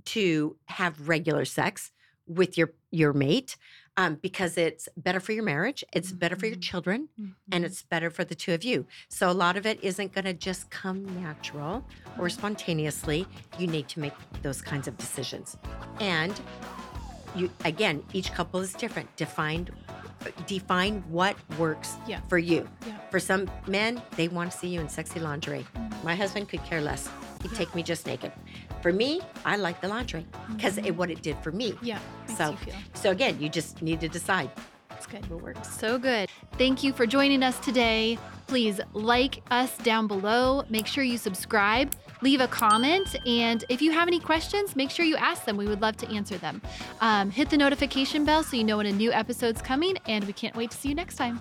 to 0.07 0.57
have 0.66 1.09
regular 1.09 1.45
sex 1.45 1.92
with 2.27 2.57
your 2.59 2.73
your 2.90 3.12
mate. 3.12 3.57
um, 3.99 4.16
because 4.16 4.59
it's 4.59 4.90
better 4.99 5.21
for 5.21 5.33
your 5.33 5.42
marriage, 5.42 5.83
it's 5.90 6.12
better 6.12 6.37
for 6.37 6.45
your 6.45 6.57
Mhm. 6.57 6.62
children, 6.71 7.09
and 7.51 7.64
it's 7.64 7.83
better 7.83 8.11
for 8.11 8.25
the 8.25 8.35
two 8.35 8.53
of 8.53 8.62
you. 8.62 8.87
So 9.09 9.31
a 9.31 9.33
lot 9.33 9.57
of 9.57 9.64
it 9.64 9.83
isn't 9.83 10.12
going 10.12 10.27
to 10.27 10.35
just 10.35 10.69
come 10.69 10.99
natural 11.23 11.83
or 12.19 12.29
spontaneously. 12.29 13.27
You 13.59 13.66
need 13.69 13.88
to 13.88 14.01
make 14.01 14.12
those 14.42 14.61
kinds 14.61 14.87
of 14.87 14.99
decisions. 14.99 15.57
And 15.99 16.38
you 17.35 17.49
again, 17.64 18.03
each 18.12 18.35
couple 18.35 18.61
is 18.61 18.75
different. 18.75 19.09
Define 19.16 19.69
define 20.47 21.03
what 21.09 21.37
works 21.59 21.95
Yeah. 22.07 22.21
for 22.29 22.37
you. 22.38 22.69
Yeah. 22.87 22.99
For 23.11 23.21
some 23.21 23.49
men, 23.66 24.03
they 24.16 24.29
want 24.29 24.51
to 24.53 24.59
see 24.59 24.69
you 24.69 24.81
in 24.81 24.88
sexy 24.90 25.21
lingerie. 25.21 25.64
Mhm. 25.75 26.05
My 26.05 26.16
husband 26.16 26.49
could 26.51 26.64
care 26.64 26.81
less. 26.83 27.09
He'd 27.42 27.53
Yeah. 27.53 27.59
take 27.59 27.75
me 27.75 27.83
just 27.83 28.07
naked. 28.07 28.33
For 28.87 28.92
me, 28.92 29.20
I 29.44 29.57
like 29.57 29.81
the 29.81 29.88
laundry 29.88 30.25
because 30.55 30.77
Mhm. 30.79 30.94
what 30.94 31.11
it 31.11 31.20
did 31.20 31.37
for 31.42 31.51
me. 31.51 31.75
yeah, 31.83 31.99
So-. 32.37 32.57
So 32.94 33.11
again, 33.11 33.37
you 33.40 33.49
just 33.49 33.83
need 33.83 34.01
to 34.01 34.09
decide 34.09 34.49
It's 34.92 35.07
good. 35.09 35.29
what 35.29 35.42
works. 35.42 35.77
So 35.77 35.99
good. 35.99 36.31
Thank 36.57 36.85
you 36.85 36.92
for 36.92 37.05
joining 37.05 37.42
us 37.42 37.59
today. 37.59 38.16
Please 38.46 38.81
like 38.92 39.42
us 39.51 39.77
down 39.79 40.07
below. 40.07 40.62
Make 40.70 40.87
sure 40.87 41.03
you 41.03 41.18
subscribe, 41.18 41.94
leave 42.22 42.40
a 42.40 42.46
comment, 42.46 43.16
and 43.27 43.64
if 43.68 43.83
you 43.83 43.90
have 43.90 44.07
any 44.07 44.20
questions, 44.20 44.77
make 44.77 44.90
sure 44.90 45.05
you 45.05 45.16
ask 45.16 45.44
them. 45.46 45.57
We 45.57 45.66
would 45.66 45.81
love 45.83 45.96
to 45.96 46.09
answer 46.14 46.38
them. 46.38 46.62
Um, 47.01 47.33
hit 47.33 47.51
the 47.51 47.57
notification 47.57 48.25
bell 48.25 48.44
so 48.44 48.57
you 48.57 48.62
know 48.62 48.77
when 48.77 48.87
a 48.87 48.92
new 48.92 49.11
episode's 49.11 49.61
coming, 49.61 49.96
and 50.07 50.22
we 50.27 50.33
can't 50.33 50.55
wait 50.55 50.70
to 50.70 50.77
see 50.77 50.90
you 50.90 50.94
next 50.94 51.16
time. 51.16 51.40